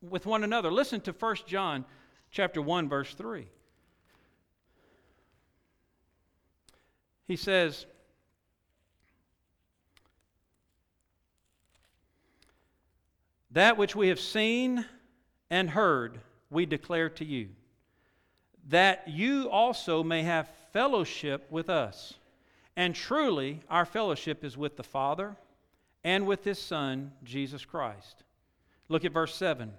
with 0.00 0.26
one 0.26 0.44
another. 0.44 0.70
Listen 0.70 1.00
to 1.00 1.10
1 1.10 1.36
John 1.48 1.84
chapter 2.30 2.62
1 2.62 2.88
verse 2.88 3.12
3. 3.14 3.48
He 7.26 7.34
says, 7.34 7.84
That 13.50 13.76
which 13.76 13.96
we 13.96 14.06
have 14.06 14.20
seen 14.20 14.84
and 15.50 15.68
heard, 15.68 16.20
we 16.48 16.64
declare 16.64 17.08
to 17.08 17.24
you, 17.24 17.48
that 18.68 19.08
you 19.08 19.50
also 19.50 20.04
may 20.04 20.22
have 20.22 20.48
fellowship 20.72 21.50
with 21.50 21.68
us. 21.68 22.14
And 22.76 22.94
truly, 22.94 23.60
our 23.70 23.84
fellowship 23.84 24.44
is 24.44 24.56
with 24.56 24.76
the 24.76 24.82
Father 24.82 25.36
and 26.02 26.26
with 26.26 26.44
His 26.44 26.58
Son, 26.58 27.12
Jesus 27.22 27.64
Christ. 27.64 28.24
Look 28.88 29.04
at 29.04 29.12
verse 29.12 29.34
7. 29.34 29.72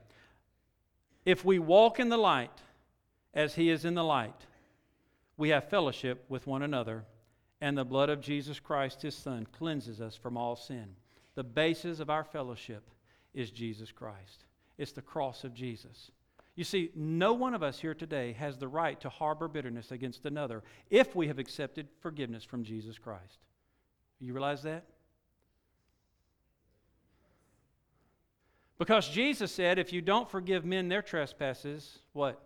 If 1.25 1.43
we 1.43 1.59
walk 1.59 1.99
in 1.99 2.09
the 2.09 2.17
light 2.17 2.61
as 3.33 3.55
He 3.55 3.69
is 3.69 3.85
in 3.85 3.95
the 3.95 4.03
light, 4.03 4.45
we 5.37 5.49
have 5.49 5.69
fellowship 5.69 6.23
with 6.29 6.47
one 6.47 6.61
another, 6.61 7.03
and 7.59 7.77
the 7.77 7.83
blood 7.83 8.09
of 8.09 8.21
Jesus 8.21 8.59
Christ, 8.59 9.01
His 9.01 9.15
Son, 9.15 9.47
cleanses 9.51 9.99
us 9.99 10.15
from 10.15 10.37
all 10.37 10.55
sin. 10.55 10.95
The 11.35 11.43
basis 11.43 11.99
of 11.99 12.09
our 12.09 12.23
fellowship 12.23 12.83
is 13.33 13.51
Jesus 13.51 13.91
Christ, 13.91 14.45
it's 14.77 14.93
the 14.93 15.01
cross 15.01 15.43
of 15.43 15.53
Jesus. 15.53 16.11
You 16.55 16.63
see, 16.63 16.89
no 16.95 17.33
one 17.33 17.53
of 17.53 17.63
us 17.63 17.79
here 17.79 17.93
today 17.93 18.33
has 18.33 18.57
the 18.57 18.67
right 18.67 18.99
to 19.01 19.09
harbor 19.09 19.47
bitterness 19.47 19.91
against 19.91 20.25
another 20.25 20.63
if 20.89 21.15
we 21.15 21.27
have 21.27 21.37
accepted 21.37 21.87
forgiveness 21.99 22.43
from 22.43 22.63
Jesus 22.63 22.97
Christ. 22.97 23.39
You 24.19 24.33
realize 24.33 24.63
that? 24.63 24.85
Because 28.77 29.07
Jesus 29.07 29.51
said, 29.51 29.79
if 29.79 29.91
you 29.91 30.01
don't 30.01 30.29
forgive 30.29 30.65
men 30.65 30.87
their 30.87 31.01
trespasses, 31.01 31.99
what? 32.13 32.41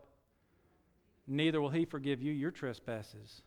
Neither 1.28 1.62
will 1.62 1.70
he 1.70 1.86
forgive 1.86 2.22
you 2.22 2.32
your 2.32 2.52
trespasses. 2.52 3.42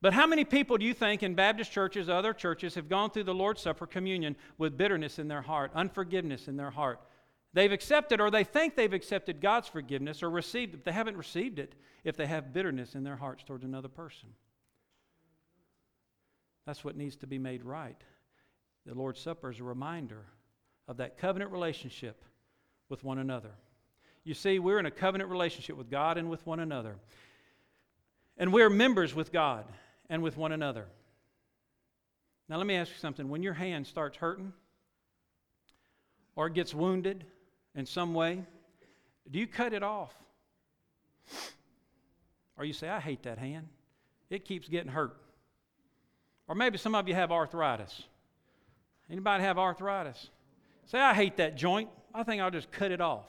But 0.00 0.14
how 0.14 0.26
many 0.26 0.44
people 0.44 0.78
do 0.78 0.86
you 0.86 0.94
think 0.94 1.22
in 1.22 1.34
Baptist 1.34 1.72
churches, 1.72 2.08
other 2.08 2.32
churches, 2.32 2.74
have 2.76 2.88
gone 2.88 3.10
through 3.10 3.24
the 3.24 3.34
Lord's 3.34 3.60
Supper 3.60 3.86
communion 3.86 4.36
with 4.56 4.78
bitterness 4.78 5.18
in 5.18 5.28
their 5.28 5.42
heart, 5.42 5.70
unforgiveness 5.74 6.48
in 6.48 6.56
their 6.56 6.70
heart? 6.70 7.00
They've 7.54 7.72
accepted 7.72 8.20
or 8.20 8.30
they 8.30 8.44
think 8.44 8.76
they've 8.76 8.92
accepted 8.92 9.40
God's 9.40 9.68
forgiveness 9.68 10.22
or 10.22 10.30
received 10.30 10.74
it. 10.74 10.84
They 10.84 10.92
haven't 10.92 11.16
received 11.16 11.58
it 11.58 11.74
if 12.04 12.16
they 12.16 12.26
have 12.26 12.52
bitterness 12.52 12.94
in 12.94 13.04
their 13.04 13.16
hearts 13.16 13.42
towards 13.42 13.64
another 13.64 13.88
person. 13.88 14.28
That's 16.66 16.84
what 16.84 16.96
needs 16.96 17.16
to 17.16 17.26
be 17.26 17.38
made 17.38 17.64
right. 17.64 18.00
The 18.84 18.94
Lord's 18.94 19.20
Supper 19.20 19.50
is 19.50 19.60
a 19.60 19.64
reminder 19.64 20.26
of 20.86 20.98
that 20.98 21.18
covenant 21.18 21.50
relationship 21.50 22.22
with 22.88 23.04
one 23.04 23.18
another. 23.18 23.52
You 24.24 24.34
see, 24.34 24.58
we're 24.58 24.78
in 24.78 24.86
a 24.86 24.90
covenant 24.90 25.30
relationship 25.30 25.76
with 25.76 25.90
God 25.90 26.18
and 26.18 26.28
with 26.28 26.44
one 26.46 26.60
another. 26.60 26.96
And 28.36 28.52
we're 28.52 28.70
members 28.70 29.14
with 29.14 29.32
God 29.32 29.64
and 30.10 30.22
with 30.22 30.36
one 30.36 30.52
another. 30.52 30.86
Now, 32.48 32.56
let 32.56 32.66
me 32.66 32.76
ask 32.76 32.90
you 32.90 32.98
something. 32.98 33.28
When 33.28 33.42
your 33.42 33.54
hand 33.54 33.86
starts 33.86 34.16
hurting 34.16 34.52
or 36.36 36.48
gets 36.48 36.74
wounded, 36.74 37.24
in 37.78 37.86
some 37.86 38.12
way, 38.12 38.42
do 39.30 39.38
you 39.38 39.46
cut 39.46 39.72
it 39.72 39.84
off? 39.84 40.12
Or 42.56 42.64
you 42.64 42.72
say, 42.72 42.88
I 42.88 42.98
hate 42.98 43.22
that 43.22 43.38
hand. 43.38 43.68
It 44.30 44.44
keeps 44.44 44.68
getting 44.68 44.90
hurt. 44.90 45.16
Or 46.48 46.56
maybe 46.56 46.76
some 46.76 46.96
of 46.96 47.06
you 47.06 47.14
have 47.14 47.30
arthritis. 47.30 48.02
Anybody 49.08 49.44
have 49.44 49.58
arthritis? 49.58 50.28
Say, 50.86 50.98
I 50.98 51.14
hate 51.14 51.36
that 51.36 51.54
joint. 51.54 51.88
I 52.12 52.24
think 52.24 52.42
I'll 52.42 52.50
just 52.50 52.72
cut 52.72 52.90
it 52.90 53.00
off. 53.00 53.28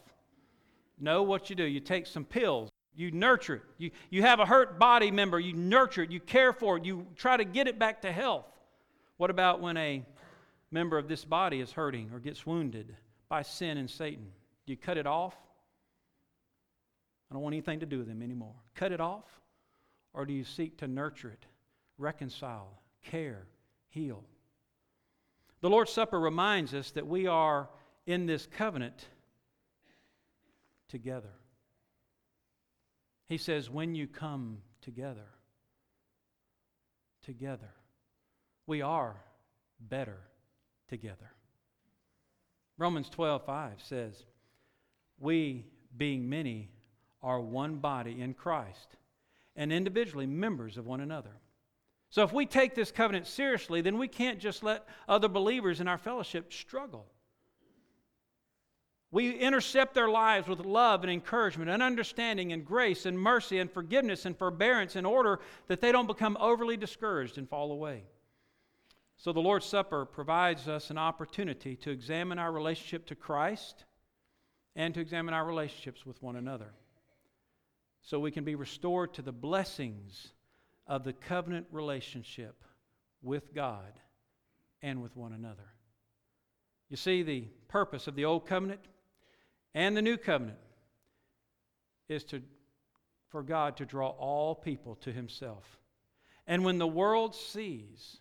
No, 0.99 1.21
what 1.21 1.51
you 1.51 1.55
do, 1.55 1.63
you 1.63 1.79
take 1.79 2.07
some 2.07 2.25
pills, 2.25 2.71
you 2.95 3.12
nurture 3.12 3.55
it. 3.55 3.62
You, 3.77 3.91
you 4.09 4.23
have 4.23 4.39
a 4.39 4.47
hurt 4.47 4.79
body 4.79 5.12
member, 5.12 5.39
you 5.39 5.53
nurture 5.53 6.01
it, 6.01 6.12
you 6.12 6.19
care 6.19 6.53
for 6.53 6.77
it, 6.77 6.85
you 6.85 7.05
try 7.15 7.38
to 7.38 7.45
get 7.45 7.67
it 7.67 7.77
back 7.77 8.01
to 8.01 8.12
health. 8.12 8.47
What 9.17 9.29
about 9.29 9.62
when 9.62 9.77
a 9.77 10.03
member 10.71 10.97
of 10.97 11.07
this 11.07 11.23
body 11.23 11.59
is 11.59 11.71
hurting 11.71 12.09
or 12.12 12.19
gets 12.19 12.47
wounded 12.47 12.95
by 13.29 13.43
sin 13.43 13.77
and 13.77 13.89
Satan? 13.89 14.31
You 14.69 14.77
cut 14.77 14.97
it 14.99 15.08
off? 15.08 15.36
I 17.32 17.34
don't 17.34 17.41
want 17.41 17.55
anything 17.55 17.79
to 17.79 17.88
do 17.88 17.97
with 17.97 18.08
him 18.08 18.21
anymore. 18.21 18.53
Cut 18.75 18.91
it 18.91 19.01
off? 19.01 19.25
Or 20.13 20.27
do 20.27 20.34
you 20.34 20.43
seek 20.43 20.77
to 20.77 20.88
nurture 20.88 21.32
it, 21.32 21.43
reconcile, 21.97 22.79
care, 23.03 23.47
heal? 23.89 24.23
The 25.62 25.71
Lord's 25.71 25.91
Supper 25.91 26.19
reminds 26.19 26.75
us 26.75 26.91
that 26.91 27.08
we 27.08 27.25
are 27.25 27.67
in 28.05 28.27
this 28.27 28.45
covenant 28.45 29.08
together. 30.88 31.34
He 33.27 33.39
says, 33.39 33.71
when 33.71 33.95
you 33.95 34.05
come 34.05 34.60
together, 34.82 35.29
together, 37.23 37.73
we 38.67 38.84
are 38.84 39.15
better 39.79 40.19
together. 40.89 41.32
Romans 42.77 43.10
12, 43.10 43.45
5 43.47 43.73
says, 43.82 44.25
we, 45.19 45.65
being 45.97 46.29
many, 46.29 46.69
are 47.21 47.39
one 47.39 47.75
body 47.75 48.21
in 48.21 48.34
Christ 48.34 48.95
and 49.55 49.73
individually 49.73 50.25
members 50.25 50.77
of 50.77 50.88
one 50.88 51.01
another. 51.01 51.36
So 52.10 52.23
if 52.23 52.34
we 52.34 52.45
take 52.45 52.73
this 52.73 52.91
covenant 52.91 53.27
seriously, 53.27 53.82
then 53.82 53.97
we 53.97 54.08
can't 54.08 54.39
just 54.39 54.63
let 54.63 54.88
other 55.08 55.27
believers 55.27 55.79
in 55.79 55.88
our 55.88 55.97
fellowship 55.97 56.51
struggle. 56.51 57.05
We 59.12 59.32
intercept 59.34 59.95
their 59.95 60.10
lives 60.10 60.47
with 60.47 60.60
love 60.60 61.03
and 61.03 61.12
encouragement 61.12 61.69
and 61.69 61.82
understanding 61.82 62.53
and 62.53 62.63
grace 62.63 63.05
and 63.05 63.19
mercy 63.19 63.60
and 63.60 63.71
forgiveness 63.71 64.25
and 64.25 64.38
forbearance 64.38 64.95
in 64.95 65.05
order 65.05 65.39
that 65.67 65.82
they 65.82 65.91
don't 65.91 66.08
become 66.08 66.38
overly 66.39 66.77
discouraged 66.77 67.38
and 67.38 67.49
fall 67.49 67.71
away. 67.71 68.03
So 69.17 69.34
the 69.34 69.41
Lord's 69.41 69.65
Supper 69.65 70.05
provides 70.05 70.67
us 70.67 70.91
an 70.91 70.97
opportunity 70.97 71.75
to 71.77 71.89
examine 71.89 72.39
our 72.39 72.51
relationship 72.51 73.05
to 73.08 73.15
Christ 73.15 73.86
and 74.80 74.94
to 74.94 75.02
examine 75.02 75.34
our 75.34 75.44
relationships 75.44 76.06
with 76.06 76.24
one 76.24 76.38
another. 76.38 76.72
So 78.02 78.18
we 78.18 78.32
can 78.32 78.46
be 78.46 78.56
restored 78.56 79.13
to 79.15 79.22
the 79.22 79.34
blessings 79.34 80.30
of 80.88 81.04
the 81.04 81.12
covenant 81.12 81.68
relationship 81.74 82.63
with 83.22 83.54
God 83.54 83.92
and 84.82 85.04
with 85.04 85.18
one 85.18 85.34
another. 85.34 85.68
You 86.89 86.96
see, 86.96 87.24
the 87.24 87.50
purpose 87.68 88.08
of 88.08 88.15
the 88.15 88.24
Old 88.24 88.48
Covenant 88.48 88.80
and 89.76 89.98
the 89.98 90.02
New 90.02 90.15
Covenant 90.15 90.60
is 92.08 92.24
to, 92.26 92.42
for 93.28 93.44
God 93.44 93.76
to 93.78 93.86
draw 93.86 94.08
all 94.12 94.56
people 94.56 94.96
to 95.02 95.12
Himself. 95.12 95.78
And 96.48 96.63
when 96.63 96.78
the 96.78 96.88
world 96.88 97.36
sees 97.36 98.20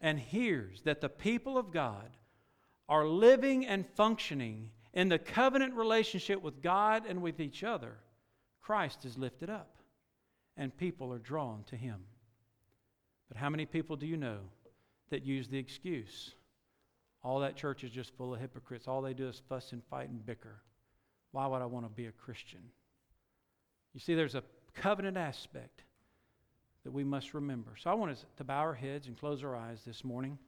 and 0.00 0.18
hears 0.18 0.82
that 0.82 1.00
the 1.00 1.08
people 1.08 1.56
of 1.56 1.70
God 1.70 2.10
are 2.88 3.06
living 3.06 3.64
and 3.64 3.86
functioning 3.94 4.70
in 4.94 5.08
the 5.08 5.18
covenant 5.18 5.74
relationship 5.74 6.42
with 6.42 6.62
God 6.62 7.04
and 7.06 7.22
with 7.22 7.40
each 7.40 7.64
other, 7.64 7.96
Christ 8.60 9.04
is 9.04 9.16
lifted 9.18 9.50
up 9.50 9.76
and 10.56 10.76
people 10.76 11.12
are 11.12 11.18
drawn 11.18 11.64
to 11.68 11.76
Him. 11.76 12.00
But 13.28 13.38
how 13.38 13.48
many 13.48 13.64
people 13.64 13.96
do 13.96 14.06
you 14.06 14.16
know 14.16 14.38
that 15.10 15.24
use 15.24 15.48
the 15.48 15.58
excuse? 15.58 16.34
All 17.24 17.40
that 17.40 17.56
church 17.56 17.84
is 17.84 17.90
just 17.90 18.14
full 18.16 18.34
of 18.34 18.40
hypocrites. 18.40 18.88
All 18.88 19.00
they 19.00 19.14
do 19.14 19.28
is 19.28 19.40
fuss 19.48 19.72
and 19.72 19.82
fight 19.84 20.10
and 20.10 20.24
bicker. 20.24 20.60
Why 21.30 21.46
would 21.46 21.62
I 21.62 21.66
want 21.66 21.86
to 21.86 21.90
be 21.90 22.06
a 22.06 22.12
Christian? 22.12 22.60
You 23.94 24.00
see, 24.00 24.14
there's 24.14 24.34
a 24.34 24.42
covenant 24.74 25.16
aspect 25.16 25.84
that 26.84 26.90
we 26.90 27.04
must 27.04 27.32
remember. 27.32 27.72
So 27.78 27.90
I 27.90 27.94
want 27.94 28.12
us 28.12 28.24
to 28.36 28.44
bow 28.44 28.58
our 28.58 28.74
heads 28.74 29.06
and 29.06 29.18
close 29.18 29.42
our 29.44 29.56
eyes 29.56 29.80
this 29.86 30.04
morning. 30.04 30.38